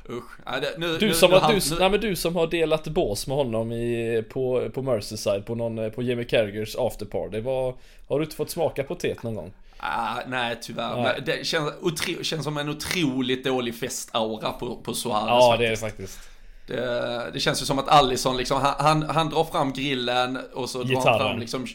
[0.08, 0.24] Usch.
[0.46, 1.76] Nej, det, nu, du, som nu, har, du, nu...
[1.78, 5.90] nej, men du som har delat bås med honom i, på, på Merseyside på någon,
[5.90, 7.40] på Jimmy Carragers afterparty.
[7.40, 7.74] Vad,
[8.08, 9.52] har du inte fått smaka på teet någon gång?
[9.78, 11.02] Ah, nej, tyvärr.
[11.02, 11.22] Nej.
[11.26, 15.26] Det känns, otro, känns som en otroligt dålig festaura på, på Suarez.
[15.28, 15.58] Ja, faktiskt.
[15.58, 16.18] det är det faktiskt.
[16.66, 20.70] Det, det, känns ju som att Allison liksom, han, han, han drar fram grillen och
[20.70, 21.02] så Gitarren.
[21.02, 21.66] drar han fram liksom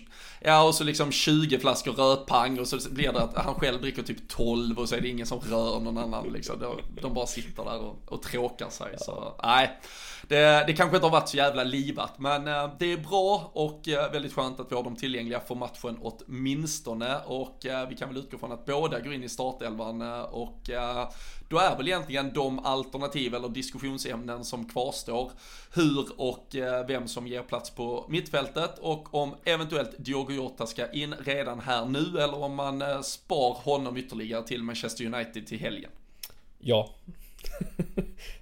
[0.41, 4.03] Ja, och så liksom 20 flaskor rödpang och så blir det att han själv dricker
[4.03, 6.55] typ 12 och så är det ingen som rör någon annan liksom.
[7.01, 8.87] De bara sitter där och, och tråkar sig.
[8.91, 8.99] Ja.
[8.99, 9.79] Så nej,
[10.29, 13.87] det, det kanske inte har varit så jävla livat, men eh, det är bra och
[13.87, 17.19] eh, väldigt skönt att vi har dem tillgängliga för matchen åtminstone.
[17.25, 20.01] Och eh, vi kan väl utgå från att båda går in i startelvan
[20.31, 20.69] och
[21.49, 25.31] då är väl egentligen de alternativ eller diskussionsämnen som kvarstår
[25.73, 26.55] hur och
[26.87, 31.85] vem som ger plats på mittfältet och om eventuellt Diogo Jota ska in redan här
[31.85, 35.91] nu eller om man spar honom ytterligare till Manchester United till helgen.
[36.59, 36.89] Ja,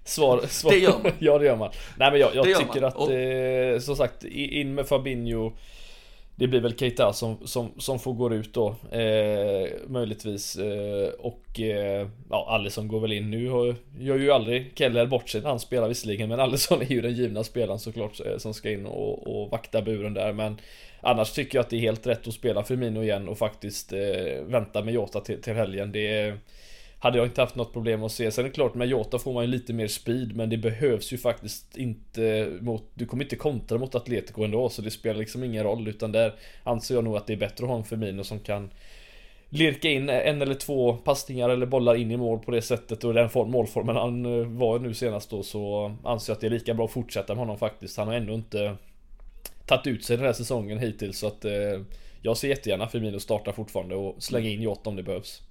[0.03, 0.71] svar, svar.
[0.71, 1.11] Det gör man.
[1.19, 1.71] ja det gör man.
[1.97, 2.83] Nej men jag, jag tycker man.
[2.83, 3.11] att, och...
[3.11, 5.51] eh, som sagt, in med Fabinho
[6.39, 11.59] det blir väl Keita som, som, som får gå ut då eh, Möjligtvis eh, Och
[11.59, 15.59] eh, Ja Alisson går väl in nu och Gör ju aldrig Keller bort sig Han
[15.59, 19.27] spelar visserligen men Alisson är ju den givna spelaren såklart eh, Som ska in och,
[19.27, 20.57] och vakta buren där men
[21.01, 24.43] Annars tycker jag att det är helt rätt att spela Firmino igen och faktiskt eh,
[24.45, 26.37] Vänta med Jota till, till helgen Det är
[26.99, 28.31] hade jag inte haft något problem att se.
[28.31, 31.13] Sen är det klart med Jota får man ju lite mer speed men det behövs
[31.13, 32.83] ju faktiskt inte mot...
[32.93, 36.33] Du kommer inte kontra mot Atletico ändå så det spelar liksom ingen roll utan där
[36.63, 38.69] anser jag nog att det är bättre att ha en Firmino som kan
[39.49, 43.13] lirka in en eller två passningar eller bollar in i mål på det sättet och
[43.13, 46.51] den form, målformen han eh, var nu senast då så anser jag att det är
[46.51, 47.97] lika bra att fortsätta med honom faktiskt.
[47.97, 48.75] Han har ändå inte
[49.65, 51.51] tagit ut sig den här säsongen hittills så att eh,
[52.21, 55.46] jag ser jättegärna Firmino starta fortfarande och slänga in Jota om det behövs.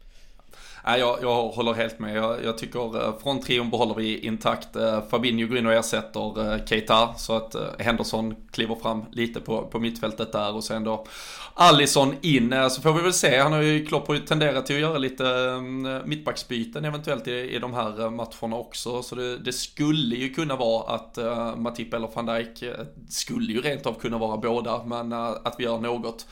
[0.87, 2.17] Nej, jag, jag håller helt med.
[2.17, 4.77] Jag, jag tycker eh, från trion behåller vi intakt.
[4.77, 9.67] Eh, Fabinho går in och ersätter eh, Keita så att Henderson kliver fram lite på,
[9.67, 11.07] på mittfältet där och sen då
[11.55, 12.55] Allison in.
[12.71, 13.39] Så får vi väl se.
[13.39, 17.33] Han har ju Klopp har ju tenderat till att göra lite mm, mittbacksbyten eventuellt i,
[17.33, 19.03] i de här matcherna också.
[19.03, 21.19] Så det, det skulle ju kunna vara att
[21.57, 22.65] Matip eller van Dijk
[23.09, 26.27] skulle ju rent av kunna vara båda men att vi gör något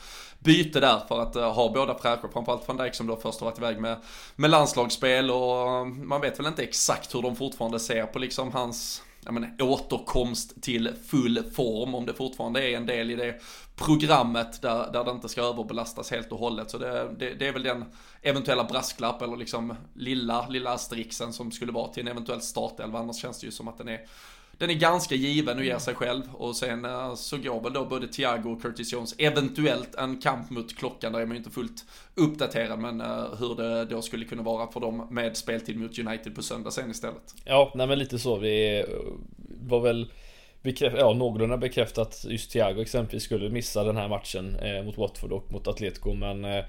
[0.45, 2.27] byte där för att eh, ha båda fräscha.
[2.33, 3.97] Framförallt van Dijk som då först har varit iväg med,
[4.35, 8.51] med landslagsspel och eh, man vet väl inte exakt hur de fortfarande ser på liksom
[8.51, 13.41] hans menar, återkomst till full form om det fortfarande är en del i det
[13.75, 16.71] programmet där, där det inte ska överbelastas helt och hållet.
[16.71, 17.85] Så det, det, det är väl den
[18.21, 22.99] eventuella brasklapp eller liksom lilla, lilla asterixen som skulle vara till en eventuell startelva.
[22.99, 23.99] Annars känns det ju som att den är
[24.57, 26.21] den är ganska given och ger sig själv.
[26.33, 30.49] Och sen eh, så går väl då både Thiago och Curtis Jones eventuellt en kamp
[30.49, 31.13] mot klockan.
[31.13, 31.85] Där är man ju inte fullt
[32.15, 32.79] uppdaterad.
[32.79, 36.43] Men eh, hur det då skulle kunna vara för dem med speltid mot United på
[36.43, 37.35] söndag sen istället.
[37.45, 38.37] Ja, nej men lite så.
[38.37, 38.85] Vi eh,
[39.61, 40.11] var väl
[40.61, 45.31] bekräft, ja, någorlunda bekräftat just Thiago exempelvis skulle missa den här matchen eh, mot Watford
[45.31, 46.13] och mot Atletico.
[46.13, 46.65] Men eh,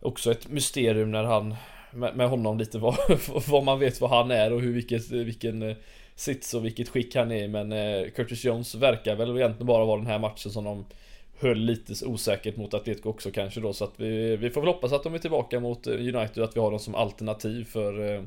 [0.00, 1.54] också ett mysterium när han
[1.92, 2.96] med, med honom lite vad,
[3.48, 5.74] vad man vet vad han är och hur vilket, vilken
[6.22, 9.84] sits och vilket skick han är i men eh, Curtis Jones verkar väl egentligen bara
[9.84, 10.84] vara den här matchen som de
[11.38, 14.92] höll lite osäkert mot Atletico också kanske då så att vi, vi får väl hoppas
[14.92, 18.14] att de är tillbaka mot eh, United United att vi har dem som alternativ för
[18.14, 18.22] eh,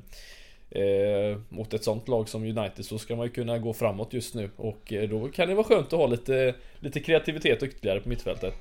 [0.82, 4.36] eh, mot ett sånt lag som United så ska man ju kunna gå framåt just
[4.36, 8.10] nu och eh, då kan det vara skönt att ha lite, lite kreativitet ytterligare på
[8.10, 8.54] mittfältet.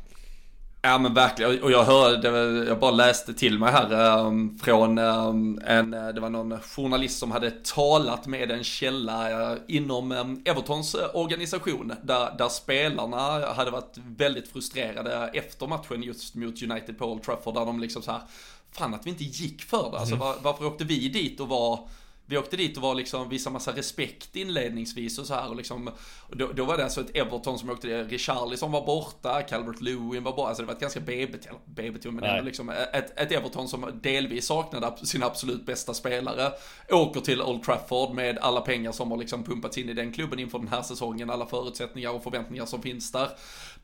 [0.87, 2.29] Ja men verkligen, och jag hörde,
[2.69, 7.31] jag bara läste till mig här um, från um, en, det var någon journalist som
[7.31, 13.99] hade talat med en källa uh, inom um, Evertons organisation där, där spelarna hade varit
[14.17, 18.21] väldigt frustrerade efter matchen just mot United på Old Trafford där de liksom så här,
[18.73, 20.27] fan att vi inte gick för det, alltså mm.
[20.27, 21.89] var, varför åkte vi dit och var
[22.27, 25.91] vi åkte dit och var liksom, visade massa respekt inledningsvis och så här och liksom,
[26.21, 30.23] och då, då, var det alltså ett Everton som åkte, Richarlison var borta, Calvert Lewin
[30.23, 33.69] var borta, alltså det var ett ganska BB, BB men ändå liksom ett, ett Everton
[33.69, 36.53] som delvis saknade sin absolut bästa spelare,
[36.91, 40.39] åker till Old Trafford med alla pengar som har liksom pumpats in i den klubben
[40.39, 43.29] inför den här säsongen, alla förutsättningar och förväntningar som finns där.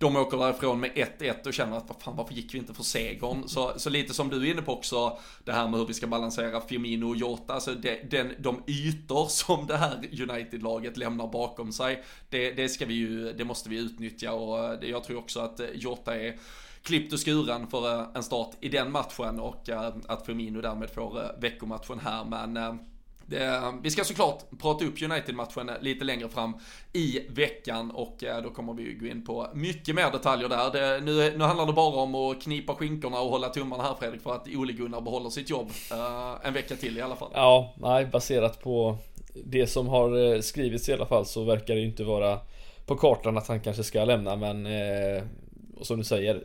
[0.01, 2.83] De åker därifrån med 1-1 och känner att vad fan varför gick vi inte för
[2.83, 3.49] segern?
[3.49, 6.07] Så, så lite som du är inne på också, det här med hur vi ska
[6.07, 9.97] balansera Firmino och Jota, alltså det, den de ytor som det här
[10.31, 14.91] United-laget lämnar bakom sig, det, det, ska vi ju, det måste vi utnyttja och eh,
[14.91, 16.39] jag tror också att eh, Jota är
[16.83, 19.69] klippt och skuren för eh, en start i den matchen och
[20.07, 22.25] att Firmino därmed får veckomatchen här.
[22.25, 22.79] Men
[23.31, 26.55] det, vi ska såklart prata upp United-matchen lite längre fram
[26.93, 30.71] i veckan och eh, då kommer vi gå in på mycket mer detaljer där.
[30.73, 34.23] Det, nu, nu handlar det bara om att knipa skinkorna och hålla tummarna här Fredrik
[34.23, 37.31] för att Ole-Gunnar behåller sitt jobb uh, en vecka till i alla fall.
[37.35, 38.97] Ja, nej, baserat på
[39.35, 42.39] det som har skrivits i alla fall så verkar det inte vara
[42.87, 45.23] på kartan att han kanske ska lämna men eh,
[45.83, 46.45] som du säger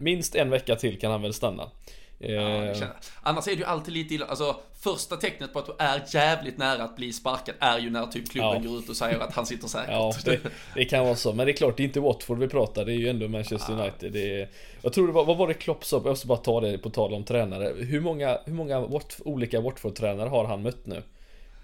[0.00, 1.70] minst en vecka till kan han väl stanna.
[2.22, 2.74] Ja,
[3.22, 6.58] Annars är det ju alltid lite illa, alltså första tecknet på att du är jävligt
[6.58, 8.70] nära att bli sparkad är ju när typ klubben ja.
[8.70, 9.90] går ut och säger att han sitter säkert.
[9.90, 10.40] Ja, det,
[10.74, 11.32] det, kan vara så.
[11.32, 13.72] Men det är klart, det är inte Watford vi pratar, det är ju ändå Manchester
[13.72, 14.12] United.
[14.12, 14.48] Det är,
[14.82, 16.90] jag tror det var, vad var det Klopp sa, jag måste bara ta det på
[16.90, 17.72] tal om tränare.
[17.76, 21.02] Hur många, hur många Wat, olika Watford-tränare har han mött nu?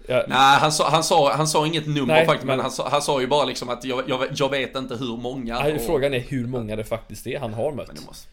[0.07, 0.25] Ja.
[0.27, 2.89] Nej, han sa, han, sa, han sa inget nummer Nej, faktiskt, men, men han, sa,
[2.89, 5.59] han sa ju bara liksom att jag, jag, jag vet inte hur många.
[5.59, 5.81] Nej, och...
[5.81, 8.27] Frågan är hur många det faktiskt är han har mött.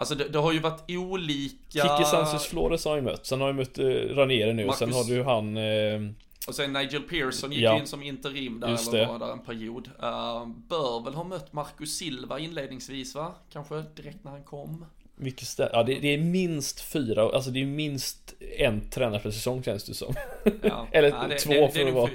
[0.00, 1.82] Alltså det, det, har ju varit olika...
[1.82, 4.78] Kiki Sanchez Flores har ju mött, sen har ju mött uh, Ranieri nu, Marcus...
[4.78, 5.56] sen har du han...
[5.56, 6.10] Uh...
[6.48, 7.78] Och sen Nigel Pearson gick ja.
[7.78, 9.90] in som interim där, Just eller var där en period.
[10.02, 13.34] Uh, bör väl ha mött Marcus Silva inledningsvis va?
[13.52, 14.84] Kanske direkt när han kom.
[15.16, 19.30] Mycket stä- ja, det, det, är minst fyra, alltså det är minst en tränare per
[19.30, 20.14] säsong känns det som.
[20.62, 20.86] Ja.
[20.92, 22.10] Eller ja, det, två det, för att vara.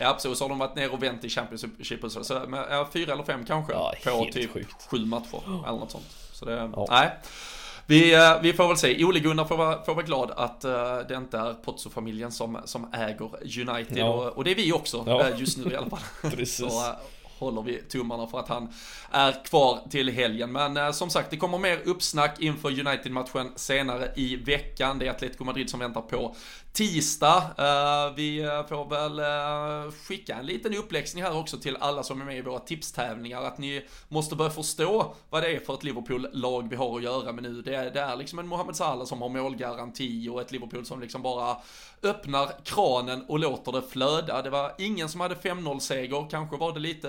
[0.00, 2.24] ja absolut, så har de varit ner och vänt i Championship och så.
[2.24, 2.34] så
[2.70, 4.86] ja, fyra eller fem kanske ja, på typ sjukt.
[4.90, 6.23] sju matcher eller något sånt.
[6.44, 6.86] Så det, ja.
[6.90, 7.10] nej.
[7.86, 9.04] Vi, eh, vi får väl se.
[9.04, 10.72] Ole Gunnar får vara, får vara glad att uh,
[11.08, 13.98] det inte är Pozzo-familjen som, som äger United.
[13.98, 14.08] Ja.
[14.08, 15.28] Och, och, det är vi också, ja.
[15.28, 16.00] Eh, just nu i alla fall.
[16.30, 16.56] Precis.
[16.56, 16.96] Så, uh,
[17.38, 18.72] håller vi tummarna för att han
[19.10, 20.52] är kvar till helgen.
[20.52, 24.98] Men eh, som sagt, det kommer mer uppsnack inför United-matchen senare i veckan.
[24.98, 26.34] Det är Atletico Madrid som väntar på
[26.74, 27.36] tisdag.
[27.58, 32.20] Eh, vi eh, får väl eh, skicka en liten uppläxning här också till alla som
[32.20, 33.42] är med i våra tipstävlingar.
[33.42, 37.32] Att ni måste börja förstå vad det är för ett Liverpool-lag vi har att göra
[37.32, 37.62] med nu.
[37.62, 41.22] Det det är liksom en Mohamed Salah som har målgaranti och ett Liverpool som liksom
[41.22, 41.56] bara
[42.02, 44.42] öppnar kranen och låter det flöda.
[44.42, 47.08] Det var ingen som hade 5-0-seger, kanske var det lite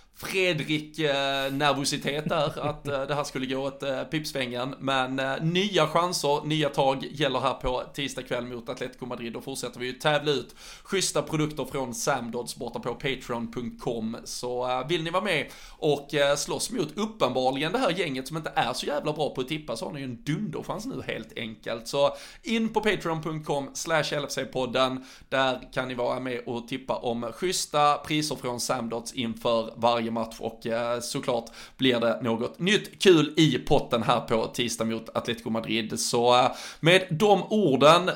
[0.21, 4.75] Fredrik-nervositet eh, där, att eh, det här skulle gå åt eh, pipsvängen.
[4.79, 9.33] Men nya chanser, nya tag gäller här på tisdag kväll mot Atletico Madrid.
[9.33, 14.17] Då fortsätter vi ju tävla ut schyssta produkter från Samdods borta på Patreon.com.
[14.23, 15.47] Så vill ni vara med
[15.77, 19.47] och slåss mot uppenbarligen det här gänget som inte är så jävla bra på att
[19.47, 21.87] tippa så har ni ju en dunderchans nu helt enkelt.
[21.87, 25.03] Så in på Patreon.com slash LFC-podden.
[25.29, 30.25] Där kan ni vara med och tippa om schyssta priser från Samdods inför varje varje
[30.25, 35.09] match och eh, såklart blir det något nytt kul i potten här på tisdag mot
[35.13, 35.99] Atletico Madrid.
[35.99, 38.09] Så eh, med de orden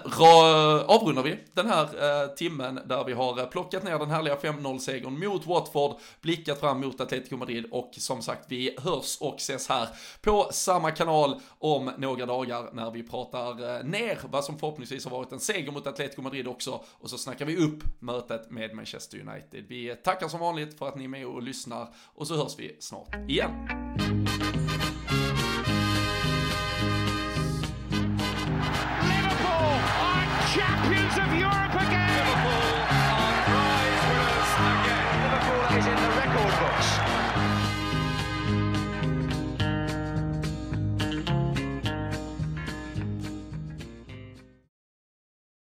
[0.87, 5.47] avrundar vi den här eh, timmen där vi har plockat ner den härliga 5-0-segern mot
[5.47, 9.87] Watford, blickat fram mot Atletico Madrid och som sagt vi hörs och ses här
[10.21, 15.31] på samma kanal om några dagar när vi pratar ner vad som förhoppningsvis har varit
[15.31, 19.65] en seger mot Atletico Madrid också och så snackar vi upp mötet med Manchester United.
[19.67, 21.84] Vi tackar som vanligt för att ni är med och lyssnar
[22.15, 23.67] och så hörs vi snart igen.